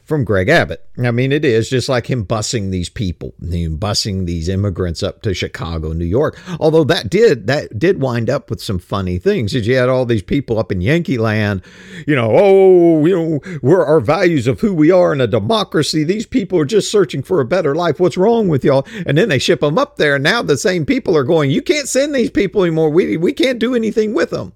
from 0.03 0.25
Greg 0.25 0.49
Abbott. 0.49 0.85
I 0.97 1.11
mean, 1.11 1.31
it 1.31 1.45
is 1.45 1.69
just 1.69 1.87
like 1.87 2.07
him 2.07 2.25
busing 2.25 2.69
these 2.71 2.89
people, 2.89 3.33
him 3.41 3.77
busing 3.77 4.25
these 4.25 4.49
immigrants 4.49 5.01
up 5.01 5.21
to 5.21 5.33
Chicago, 5.33 5.93
New 5.93 6.03
York. 6.03 6.37
Although 6.59 6.83
that 6.85 7.09
did 7.09 7.47
that 7.47 7.79
did 7.79 8.01
wind 8.01 8.29
up 8.29 8.49
with 8.49 8.61
some 8.61 8.79
funny 8.79 9.17
things. 9.17 9.53
You 9.53 9.75
had 9.75 9.87
all 9.87 10.05
these 10.05 10.21
people 10.21 10.59
up 10.59 10.71
in 10.71 10.81
Yankee 10.81 11.17
land, 11.17 11.61
you 12.05 12.15
know, 12.15 12.29
oh, 12.33 13.05
you 13.05 13.15
know, 13.15 13.59
we're 13.61 13.85
our 13.85 14.01
values 14.01 14.47
of 14.47 14.59
who 14.59 14.73
we 14.73 14.91
are 14.91 15.13
in 15.13 15.21
a 15.21 15.27
democracy. 15.27 16.03
These 16.03 16.25
people 16.25 16.59
are 16.59 16.65
just 16.65 16.91
searching 16.91 17.23
for 17.23 17.39
a 17.39 17.45
better 17.45 17.73
life. 17.73 17.97
What's 17.97 18.17
wrong 18.17 18.49
with 18.49 18.65
y'all? 18.65 18.85
And 19.05 19.17
then 19.17 19.29
they 19.29 19.39
ship 19.39 19.61
them 19.61 19.77
up 19.77 19.95
there, 19.95 20.15
and 20.15 20.23
now 20.25 20.41
the 20.41 20.57
same 20.57 20.85
people 20.85 21.15
are 21.15 21.23
going, 21.23 21.51
you 21.51 21.61
can't 21.61 21.87
send 21.87 22.13
these 22.13 22.29
people 22.29 22.63
anymore. 22.63 22.89
We 22.89 23.15
we 23.15 23.31
can't 23.31 23.59
do 23.59 23.75
anything 23.75 24.13
with 24.13 24.31
them. 24.31 24.51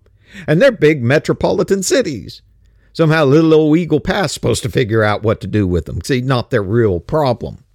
And 0.47 0.61
they're 0.61 0.71
big 0.71 1.03
metropolitan 1.03 1.83
cities. 1.83 2.41
Somehow 2.93 3.25
little 3.25 3.53
old 3.53 3.77
Eagle 3.77 3.99
Pass 3.99 4.31
supposed 4.33 4.63
to 4.63 4.69
figure 4.69 5.03
out 5.03 5.23
what 5.23 5.41
to 5.41 5.47
do 5.47 5.67
with 5.67 5.85
them. 5.85 6.01
See, 6.01 6.21
not 6.21 6.49
their 6.49 6.63
real 6.63 6.99
problem. 6.99 7.65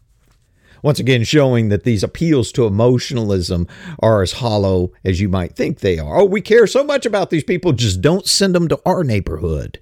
Once 0.83 0.99
again, 0.99 1.25
showing 1.25 1.68
that 1.68 1.85
these 1.85 2.03
appeals 2.03 2.51
to 2.53 2.66
emotionalism 2.66 3.68
are 3.99 4.23
as 4.23 4.33
hollow 4.33 4.92
as 5.05 5.20
you 5.20 5.29
might 5.29 5.55
think 5.55 5.81
they 5.81 5.99
are. 5.99 6.20
Oh, 6.20 6.25
we 6.25 6.40
care 6.40 6.66
so 6.66 6.83
much 6.83 7.05
about 7.05 7.29
these 7.29 7.44
people, 7.44 7.73
just 7.73 8.01
don't 8.01 8.27
send 8.27 8.55
them 8.55 8.66
to 8.68 8.81
our 8.87 9.05
neighborhood. 9.05 9.79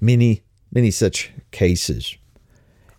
Many, 0.00 0.44
many 0.70 0.90
such 0.90 1.32
cases. 1.50 2.16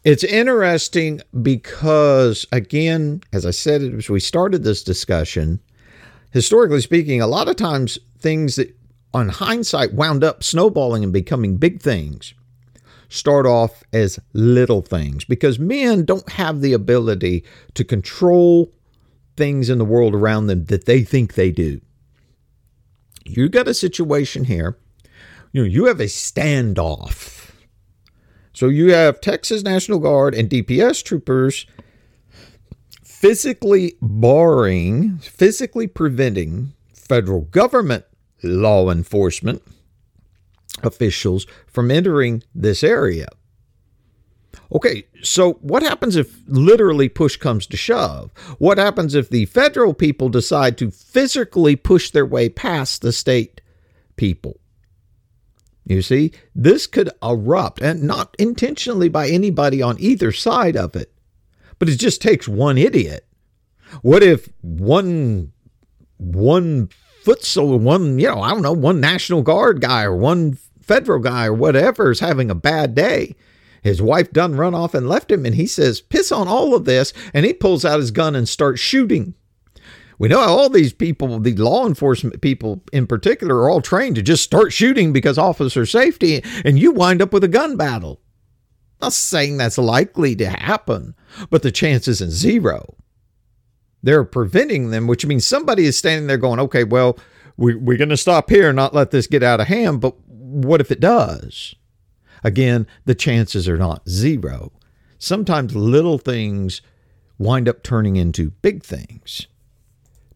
It's 0.03 0.23
interesting 0.23 1.21
because, 1.41 2.45
again, 2.51 3.21
as 3.31 3.45
I 3.45 3.51
said 3.51 3.81
as 3.81 4.09
we 4.09 4.19
started 4.19 4.63
this 4.63 4.83
discussion, 4.83 5.61
historically 6.35 6.81
speaking, 6.81 7.21
a 7.21 7.27
lot 7.27 7.47
of 7.47 7.55
times 7.55 7.97
things 8.19 8.57
that 8.57 8.75
on 9.15 9.29
hindsight, 9.29 9.93
wound 9.93 10.25
up 10.25 10.43
snowballing 10.43 11.01
and 11.01 11.13
becoming 11.13 11.55
big 11.55 11.81
things 11.81 12.33
start 13.07 13.45
off 13.45 13.81
as 13.93 14.19
little 14.33 14.81
things 14.81 15.23
because 15.23 15.57
men 15.57 16.03
don't 16.03 16.33
have 16.33 16.59
the 16.59 16.73
ability 16.73 17.45
to 17.75 17.85
control 17.85 18.73
things 19.37 19.69
in 19.69 19.77
the 19.77 19.85
world 19.85 20.13
around 20.13 20.47
them 20.47 20.65
that 20.65 20.83
they 20.83 21.01
think 21.01 21.35
they 21.35 21.49
do. 21.49 21.79
You 23.23 23.47
got 23.47 23.69
a 23.69 23.73
situation 23.73 24.43
here, 24.43 24.77
you 25.53 25.61
know, 25.61 25.67
you 25.69 25.85
have 25.85 26.01
a 26.01 26.05
standoff. 26.05 27.51
So 28.51 28.67
you 28.67 28.91
have 28.91 29.21
Texas 29.21 29.63
National 29.63 29.99
Guard 29.99 30.35
and 30.35 30.49
DPS 30.49 31.01
troopers 31.01 31.65
physically 33.19 33.95
barring, 34.01 35.17
physically 35.19 35.87
preventing 35.87 36.73
federal 36.93 37.41
government 37.41 38.05
law 38.43 38.91
enforcement 38.91 39.63
officials 40.83 41.47
from 41.65 41.89
entering 41.89 42.43
this 42.53 42.83
area. 42.83 43.27
Okay, 44.71 45.05
so 45.23 45.53
what 45.61 45.83
happens 45.83 46.15
if 46.15 46.41
literally 46.47 47.07
push 47.07 47.37
comes 47.37 47.65
to 47.67 47.77
shove? 47.77 48.31
What 48.57 48.77
happens 48.77 49.15
if 49.15 49.29
the 49.29 49.45
federal 49.45 49.93
people 49.93 50.29
decide 50.29 50.77
to 50.79 50.91
physically 50.91 51.75
push 51.75 52.11
their 52.11 52.25
way 52.25 52.49
past 52.49 53.01
the 53.01 53.13
state 53.13 53.61
people? 54.17 54.59
You 55.85 56.01
see, 56.01 56.31
this 56.53 56.87
could 56.87 57.11
erupt, 57.23 57.81
and 57.81 58.03
not 58.03 58.35
intentionally 58.39 59.07
by 59.07 59.29
anybody 59.29 59.81
on 59.81 59.97
either 59.99 60.31
side 60.31 60.75
of 60.75 60.95
it, 60.95 61.14
but 61.79 61.89
it 61.89 61.97
just 61.97 62.21
takes 62.21 62.47
one 62.47 62.77
idiot. 62.77 63.27
What 64.01 64.23
if 64.23 64.49
one 64.61 65.51
one 66.17 66.89
foot 67.23 67.43
soldier, 67.43 67.83
one 67.83 68.19
you 68.19 68.27
know, 68.27 68.41
I 68.41 68.49
don't 68.51 68.61
know, 68.61 68.73
one 68.73 68.99
National 68.99 69.41
Guard 69.41 69.81
guy 69.81 70.03
or 70.03 70.15
one 70.15 70.57
federal 70.81 71.19
guy 71.19 71.47
or 71.47 71.53
whatever 71.53 72.11
is 72.11 72.19
having 72.19 72.49
a 72.49 72.55
bad 72.55 72.95
day? 72.95 73.35
His 73.81 74.01
wife 74.01 74.31
done 74.31 74.55
run 74.55 74.73
off 74.73 74.95
and 74.95 75.07
left 75.07 75.31
him, 75.31 75.45
and 75.45 75.53
he 75.53 75.67
says, 75.67 76.01
"Piss 76.01 76.31
on 76.31 76.47
all 76.47 76.73
of 76.73 76.85
this," 76.85 77.13
and 77.33 77.45
he 77.45 77.53
pulls 77.53 77.85
out 77.85 77.99
his 77.99 78.09
gun 78.11 78.35
and 78.35 78.49
starts 78.49 78.81
shooting. 78.81 79.35
We 80.17 80.27
know 80.27 80.39
how 80.39 80.55
all 80.55 80.69
these 80.69 80.93
people, 80.93 81.39
the 81.39 81.53
law 81.55 81.85
enforcement 81.85 82.41
people 82.41 82.81
in 82.93 83.05
particular, 83.05 83.57
are 83.57 83.69
all 83.69 83.81
trained 83.81 84.15
to 84.15 84.21
just 84.21 84.43
start 84.43 84.73
shooting 84.73 85.13
because 85.13 85.37
officer 85.37 85.85
safety, 85.85 86.43
and 86.63 86.79
you 86.79 86.91
wind 86.91 87.21
up 87.21 87.33
with 87.33 87.43
a 87.43 87.49
gun 87.49 87.75
battle. 87.77 88.21
Not 89.01 89.13
saying 89.13 89.57
that's 89.57 89.77
likely 89.77 90.35
to 90.37 90.47
happen, 90.49 91.15
but 91.49 91.61
the 91.61 91.71
chance 91.71 92.07
isn't 92.07 92.31
zero. 92.31 92.95
They're 94.01 94.23
preventing 94.23 94.91
them, 94.91 95.07
which 95.07 95.25
means 95.25 95.45
somebody 95.45 95.85
is 95.85 95.97
standing 95.97 96.27
there 96.27 96.37
going, 96.37 96.59
okay, 96.59 96.83
well, 96.83 97.17
we, 97.57 97.75
we're 97.75 97.97
going 97.97 98.09
to 98.09 98.17
stop 98.17 98.49
here 98.49 98.69
and 98.69 98.75
not 98.75 98.93
let 98.93 99.11
this 99.11 99.27
get 99.27 99.43
out 99.43 99.59
of 99.59 99.67
hand, 99.67 100.01
but 100.01 100.15
what 100.27 100.81
if 100.81 100.91
it 100.91 100.99
does? 100.99 101.75
Again, 102.43 102.85
the 103.05 103.15
chances 103.15 103.67
are 103.67 103.77
not 103.77 104.07
zero. 104.07 104.71
Sometimes 105.17 105.75
little 105.75 106.17
things 106.17 106.81
wind 107.37 107.67
up 107.67 107.83
turning 107.83 108.15
into 108.15 108.51
big 108.51 108.83
things. 108.83 109.47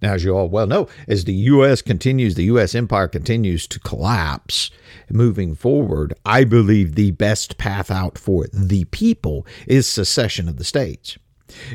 Now, 0.02 0.14
as 0.14 0.24
you 0.24 0.36
all 0.36 0.48
well 0.48 0.68
know, 0.68 0.88
as 1.08 1.26
the 1.26 1.34
U.S. 1.34 1.82
continues, 1.82 2.36
the 2.36 2.46
U.S. 2.46 2.74
empire 2.74 3.08
continues 3.08 3.68
to 3.68 3.80
collapse 3.80 4.72
moving 5.12 5.56
forward, 5.56 6.14
I 6.26 6.44
believe 6.44 6.96
the 6.96 7.12
best 7.12 7.58
path 7.58 7.92
out 7.92 8.18
for 8.18 8.48
the 8.54 8.86
people 8.86 9.46
is 9.68 9.88
secession 9.88 10.48
of 10.48 10.58
the 10.58 10.64
states. 10.64 11.18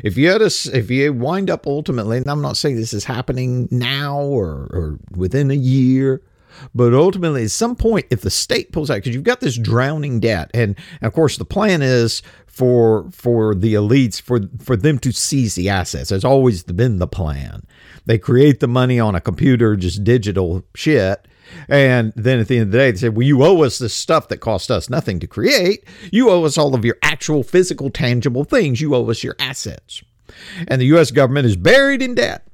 If 0.03 0.17
you 0.17 0.29
had 0.29 0.41
a, 0.41 0.45
if 0.45 0.89
you 0.89 1.11
wind 1.13 1.49
up 1.49 1.67
ultimately, 1.67 2.17
and 2.17 2.29
I'm 2.29 2.41
not 2.41 2.57
saying 2.57 2.77
this 2.77 2.93
is 2.93 3.03
happening 3.03 3.67
now 3.71 4.19
or, 4.19 4.69
or 4.71 4.99
within 5.11 5.51
a 5.51 5.55
year, 5.55 6.21
but 6.73 6.93
ultimately, 6.93 7.43
at 7.43 7.51
some 7.51 7.75
point, 7.75 8.05
if 8.09 8.21
the 8.21 8.29
state 8.29 8.71
pulls 8.71 8.89
out, 8.89 8.95
because 8.95 9.13
you've 9.13 9.25
got 9.25 9.41
this 9.41 9.57
drowning 9.57 10.21
debt, 10.21 10.49
and, 10.53 10.77
and 11.01 11.07
of 11.07 11.13
course, 11.13 11.37
the 11.37 11.45
plan 11.45 11.81
is 11.81 12.21
for 12.55 13.09
for 13.11 13.53
the 13.53 13.73
elites 13.73 14.21
for 14.21 14.39
for 14.63 14.77
them 14.77 14.97
to 14.99 15.11
seize 15.11 15.55
the 15.55 15.67
assets. 15.67 16.09
That's 16.09 16.23
always 16.23 16.63
been 16.63 16.99
the 16.99 17.07
plan. 17.07 17.67
They 18.05 18.17
create 18.17 18.61
the 18.61 18.67
money 18.67 18.97
on 18.97 19.13
a 19.13 19.19
computer, 19.19 19.75
just 19.75 20.05
digital 20.05 20.63
shit. 20.73 21.27
And 21.67 22.13
then 22.15 22.39
at 22.39 22.47
the 22.47 22.57
end 22.57 22.67
of 22.67 22.71
the 22.71 22.77
day, 22.77 22.91
they 22.91 22.97
say, 22.97 23.09
well, 23.09 23.27
you 23.27 23.43
owe 23.43 23.63
us 23.63 23.77
this 23.77 23.93
stuff 23.93 24.29
that 24.29 24.37
cost 24.37 24.71
us 24.71 24.89
nothing 24.89 25.19
to 25.19 25.27
create. 25.27 25.85
You 26.11 26.29
owe 26.29 26.45
us 26.45 26.57
all 26.57 26.73
of 26.73 26.85
your 26.85 26.97
actual 27.03 27.43
physical, 27.43 27.89
tangible 27.89 28.45
things. 28.45 28.81
You 28.81 28.95
owe 28.95 29.09
us 29.09 29.23
your 29.23 29.35
assets. 29.37 30.01
And 30.67 30.81
the 30.81 30.85
U.S. 30.85 31.11
government 31.11 31.45
is 31.45 31.55
buried 31.55 32.01
in 32.01 32.15
debt. 32.15 32.47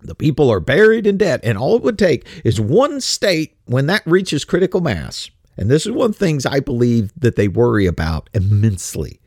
The 0.00 0.14
people 0.14 0.50
are 0.50 0.60
buried 0.60 1.06
in 1.06 1.18
debt. 1.18 1.40
And 1.42 1.58
all 1.58 1.76
it 1.76 1.82
would 1.82 1.98
take 1.98 2.26
is 2.44 2.60
one 2.60 3.00
state, 3.00 3.56
when 3.66 3.86
that 3.86 4.06
reaches 4.06 4.44
critical 4.44 4.80
mass, 4.80 5.30
and 5.58 5.70
this 5.70 5.84
is 5.84 5.92
one 5.92 6.06
of 6.06 6.12
the 6.12 6.24
things 6.24 6.46
I 6.46 6.60
believe 6.60 7.12
that 7.16 7.36
they 7.36 7.48
worry 7.48 7.86
about 7.86 8.30
immensely. 8.32 9.20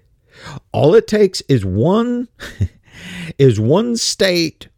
All 0.72 0.96
it 0.96 1.08
takes 1.08 1.42
is 1.42 1.66
one 1.66 2.30
is 3.38 3.60
one 3.60 3.98
state 3.98 4.70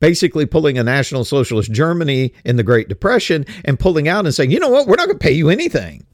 basically 0.00 0.46
pulling 0.46 0.78
a 0.78 0.84
National 0.84 1.24
Socialist 1.24 1.70
Germany 1.70 2.32
in 2.44 2.56
the 2.56 2.62
Great 2.62 2.88
Depression 2.88 3.46
and 3.64 3.78
pulling 3.78 4.08
out 4.08 4.24
and 4.24 4.34
saying, 4.34 4.50
you 4.50 4.58
know 4.58 4.68
what, 4.68 4.86
we're 4.86 4.96
not 4.96 5.06
going 5.06 5.18
to 5.18 5.22
pay 5.22 5.32
you 5.32 5.48
anything. 5.48 6.04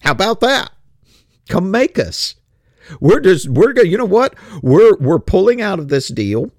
How 0.00 0.12
about 0.12 0.40
that? 0.40 0.72
Come 1.48 1.70
make 1.70 1.98
us. 1.98 2.36
We're 2.98 3.20
just 3.20 3.48
we're 3.48 3.72
going. 3.72 3.90
You 3.90 3.98
know 3.98 4.04
what? 4.04 4.34
We're 4.62 4.96
we're 4.96 5.20
pulling 5.20 5.60
out 5.60 5.78
of 5.78 5.88
this 5.88 6.08
deal, 6.08 6.50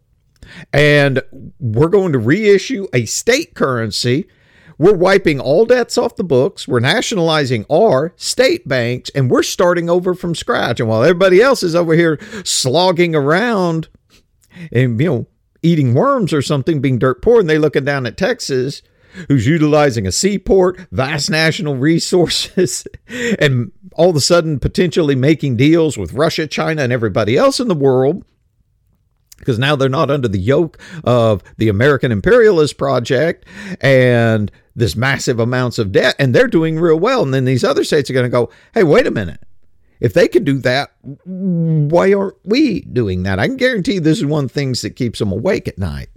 and 0.72 1.22
we're 1.60 1.90
going 1.90 2.14
to 2.14 2.20
reissue 2.20 2.88
a 2.94 3.06
state 3.06 3.54
currency. 3.54 4.28
We're 4.82 4.96
wiping 4.96 5.40
all 5.40 5.68
debts 5.68 5.96
off 5.96 6.16
the 6.16 6.24
books. 6.24 6.68
We're 6.68 6.80
nationalizing 6.80 7.68
our 7.72 8.14
state 8.16 8.68
banks, 8.68 9.12
and 9.14 9.30
we're 9.30 9.44
starting 9.44 9.92
over 9.92 10.16
from 10.16 10.34
scratch. 10.34 10.80
And 10.80 10.90
while 10.90 11.04
everybody 11.04 11.40
else 11.40 11.62
is 11.62 11.76
over 11.76 11.94
here 11.94 12.18
slogging 12.44 13.14
around 13.14 13.90
and 14.72 15.00
you 15.00 15.08
know 15.08 15.28
eating 15.62 15.94
worms 15.94 16.34
or 16.34 16.42
something, 16.42 16.82
being 16.82 16.98
dirt 16.98 17.22
poor, 17.22 17.40
and 17.40 17.48
they 17.48 17.60
looking 17.60 17.86
down 17.86 18.08
at 18.08 18.18
Texas, 18.18 18.82
who's 19.28 19.46
utilizing 19.46 20.08
a 20.08 20.12
seaport, 20.12 20.80
vast 20.92 21.30
national 21.30 21.76
resources, 21.76 22.88
and 23.38 23.72
all 23.94 24.10
of 24.10 24.16
a 24.16 24.20
sudden 24.20 24.60
potentially 24.60 25.14
making 25.14 25.58
deals 25.58 25.96
with 25.96 26.14
Russia, 26.14 26.48
China, 26.48 26.82
and 26.82 26.92
everybody 26.92 27.38
else 27.38 27.60
in 27.60 27.68
the 27.68 27.76
world. 27.76 28.26
Because 29.42 29.60
now 29.60 29.76
they're 29.76 29.90
not 29.90 30.10
under 30.10 30.28
the 30.28 30.40
yoke 30.40 30.80
of 31.04 31.44
the 31.58 31.68
American 31.68 32.12
imperialist 32.12 32.78
project 32.78 33.46
and 33.82 34.52
this 34.76 34.96
massive 34.96 35.40
amounts 35.40 35.80
of 35.80 35.92
debt, 35.92 36.16
and 36.18 36.34
they're 36.34 36.48
doing 36.48 36.80
real 36.80 37.00
well. 37.00 37.24
And 37.24 37.34
then 37.34 37.46
these 37.46 37.64
other 37.64 37.84
states 37.84 38.10
are 38.10 38.14
going 38.14 38.26
to 38.26 38.30
go, 38.30 38.50
hey, 38.74 38.84
wait 38.84 39.08
a 39.08 39.12
minute. 39.12 39.42
If 40.00 40.14
they 40.14 40.28
could 40.28 40.46
do 40.46 40.60
that, 40.60 40.92
why 41.26 42.14
aren't 42.14 42.38
we 42.44 42.82
doing 42.82 43.24
that? 43.24 43.38
I 43.38 43.48
can 43.48 43.58
guarantee 43.58 44.00
this 44.00 44.20
is 44.20 44.26
one 44.26 44.46
of 44.46 44.50
the 44.50 44.54
things 44.54 44.82
that 44.82 44.96
keeps 44.96 45.20
them 45.20 45.32
awake 45.32 45.68
at 45.68 45.78
night. 45.78 46.10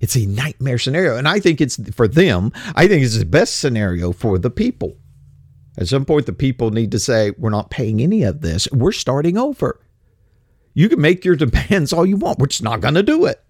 It's 0.00 0.16
a 0.16 0.26
nightmare 0.26 0.78
scenario. 0.78 1.16
And 1.16 1.26
I 1.26 1.40
think 1.40 1.60
it's 1.60 1.76
for 1.94 2.06
them, 2.06 2.52
I 2.74 2.86
think 2.86 3.04
it's 3.04 3.18
the 3.18 3.24
best 3.24 3.56
scenario 3.58 4.12
for 4.12 4.38
the 4.38 4.50
people. 4.50 4.96
At 5.78 5.88
some 5.88 6.06
point, 6.06 6.24
the 6.26 6.32
people 6.32 6.70
need 6.70 6.90
to 6.92 6.98
say, 6.98 7.32
we're 7.36 7.50
not 7.50 7.70
paying 7.70 8.00
any 8.00 8.22
of 8.22 8.40
this. 8.40 8.66
We're 8.72 8.92
starting 8.92 9.36
over. 9.36 9.80
You 10.76 10.90
can 10.90 11.00
make 11.00 11.24
your 11.24 11.36
demands 11.36 11.90
all 11.94 12.04
you 12.04 12.18
want. 12.18 12.38
We're 12.38 12.48
just 12.48 12.62
not 12.62 12.82
going 12.82 12.94
to 12.94 13.02
do 13.02 13.24
it. 13.24 13.42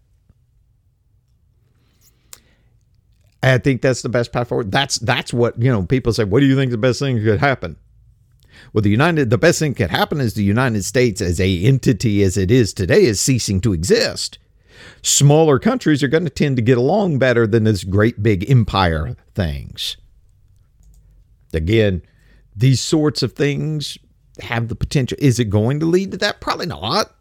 I 3.42 3.58
think 3.58 3.82
that's 3.82 4.02
the 4.02 4.08
best 4.08 4.32
path 4.32 4.48
forward. 4.48 4.70
That's 4.70 4.98
that's 4.98 5.32
what 5.32 5.60
you 5.60 5.70
know. 5.70 5.82
People 5.82 6.12
say, 6.12 6.22
"What 6.22 6.38
do 6.38 6.46
you 6.46 6.54
think 6.54 6.70
the 6.70 6.78
best 6.78 7.00
thing 7.00 7.22
could 7.22 7.40
happen?" 7.40 7.76
Well, 8.72 8.82
the 8.82 8.90
United, 8.90 9.30
the 9.30 9.38
best 9.38 9.58
thing 9.58 9.74
could 9.74 9.90
happen 9.90 10.20
is 10.20 10.34
the 10.34 10.44
United 10.44 10.84
States 10.84 11.20
as 11.20 11.40
a 11.40 11.64
entity 11.64 12.22
as 12.22 12.36
it 12.36 12.50
is 12.50 12.72
today 12.72 13.04
is 13.04 13.20
ceasing 13.20 13.60
to 13.62 13.72
exist. 13.72 14.38
Smaller 15.02 15.58
countries 15.58 16.04
are 16.04 16.08
going 16.08 16.24
to 16.24 16.30
tend 16.30 16.56
to 16.56 16.62
get 16.62 16.78
along 16.78 17.18
better 17.18 17.46
than 17.46 17.64
this 17.64 17.82
great 17.82 18.22
big 18.22 18.48
empire 18.48 19.16
things. 19.34 19.96
Again, 21.52 22.02
these 22.54 22.80
sorts 22.80 23.22
of 23.22 23.32
things 23.32 23.98
have 24.40 24.68
the 24.68 24.76
potential. 24.76 25.18
Is 25.20 25.40
it 25.40 25.50
going 25.50 25.80
to 25.80 25.86
lead 25.86 26.12
to 26.12 26.16
that? 26.18 26.40
Probably 26.40 26.66
not. 26.66 27.15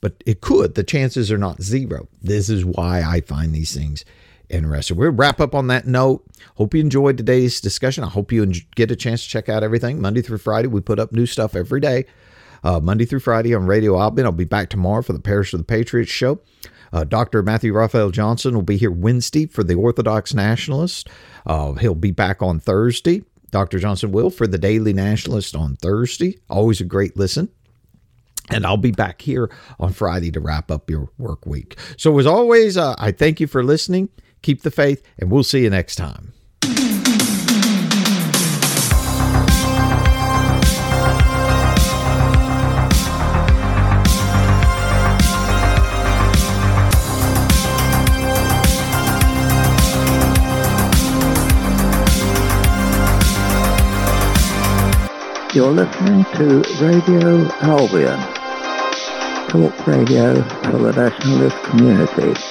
But 0.00 0.22
it 0.26 0.40
could. 0.40 0.74
The 0.74 0.84
chances 0.84 1.32
are 1.32 1.38
not 1.38 1.62
zero. 1.62 2.08
This 2.22 2.48
is 2.48 2.64
why 2.64 3.02
I 3.02 3.20
find 3.20 3.52
these 3.52 3.74
things 3.74 4.04
interesting. 4.48 4.96
We'll 4.96 5.10
wrap 5.10 5.40
up 5.40 5.54
on 5.54 5.66
that 5.68 5.86
note. 5.86 6.24
Hope 6.56 6.74
you 6.74 6.80
enjoyed 6.80 7.16
today's 7.16 7.60
discussion. 7.60 8.04
I 8.04 8.08
hope 8.08 8.32
you 8.32 8.46
get 8.74 8.90
a 8.90 8.96
chance 8.96 9.22
to 9.22 9.28
check 9.28 9.48
out 9.48 9.62
everything 9.62 10.00
Monday 10.00 10.22
through 10.22 10.38
Friday. 10.38 10.68
We 10.68 10.80
put 10.80 10.98
up 10.98 11.12
new 11.12 11.26
stuff 11.26 11.54
every 11.54 11.80
day, 11.80 12.06
uh, 12.62 12.80
Monday 12.80 13.04
through 13.04 13.20
Friday 13.20 13.54
on 13.54 13.66
Radio 13.66 13.98
Albion. 13.98 14.26
I'll 14.26 14.32
be 14.32 14.44
back 14.44 14.70
tomorrow 14.70 15.02
for 15.02 15.12
the 15.12 15.20
Parish 15.20 15.52
of 15.52 15.60
the 15.60 15.64
Patriots 15.64 16.10
show. 16.10 16.40
Uh, 16.92 17.04
Dr. 17.04 17.42
Matthew 17.42 17.74
Raphael 17.74 18.10
Johnson 18.10 18.54
will 18.54 18.62
be 18.62 18.78
here 18.78 18.90
Wednesday 18.90 19.46
for 19.46 19.62
the 19.62 19.74
Orthodox 19.74 20.32
Nationalist. 20.32 21.08
Uh, 21.46 21.74
he'll 21.74 21.94
be 21.94 22.12
back 22.12 22.40
on 22.40 22.60
Thursday. 22.60 23.22
Dr. 23.50 23.78
Johnson 23.78 24.12
will 24.12 24.30
for 24.30 24.46
the 24.46 24.58
Daily 24.58 24.92
Nationalist 24.92 25.54
on 25.56 25.76
Thursday. 25.76 26.38
Always 26.48 26.80
a 26.80 26.84
great 26.84 27.16
listen. 27.16 27.50
And 28.50 28.66
I'll 28.66 28.76
be 28.76 28.92
back 28.92 29.22
here 29.22 29.50
on 29.78 29.92
Friday 29.92 30.30
to 30.32 30.40
wrap 30.40 30.70
up 30.70 30.90
your 30.90 31.10
work 31.18 31.46
week. 31.46 31.78
So, 31.96 32.18
as 32.18 32.26
always, 32.26 32.76
uh, 32.76 32.94
I 32.98 33.12
thank 33.12 33.40
you 33.40 33.46
for 33.46 33.62
listening. 33.62 34.08
Keep 34.42 34.62
the 34.62 34.70
faith, 34.70 35.02
and 35.18 35.30
we'll 35.30 35.42
see 35.42 35.62
you 35.62 35.70
next 35.70 35.96
time. 35.96 36.32
You're 55.54 55.72
listening 55.72 56.24
to 56.34 56.62
Radio 56.78 57.50
Albion, 57.62 58.20
talk 59.48 59.86
radio 59.86 60.42
for 60.62 60.78
the 60.78 60.92
nationalist 60.92 61.56
community. 61.64 62.47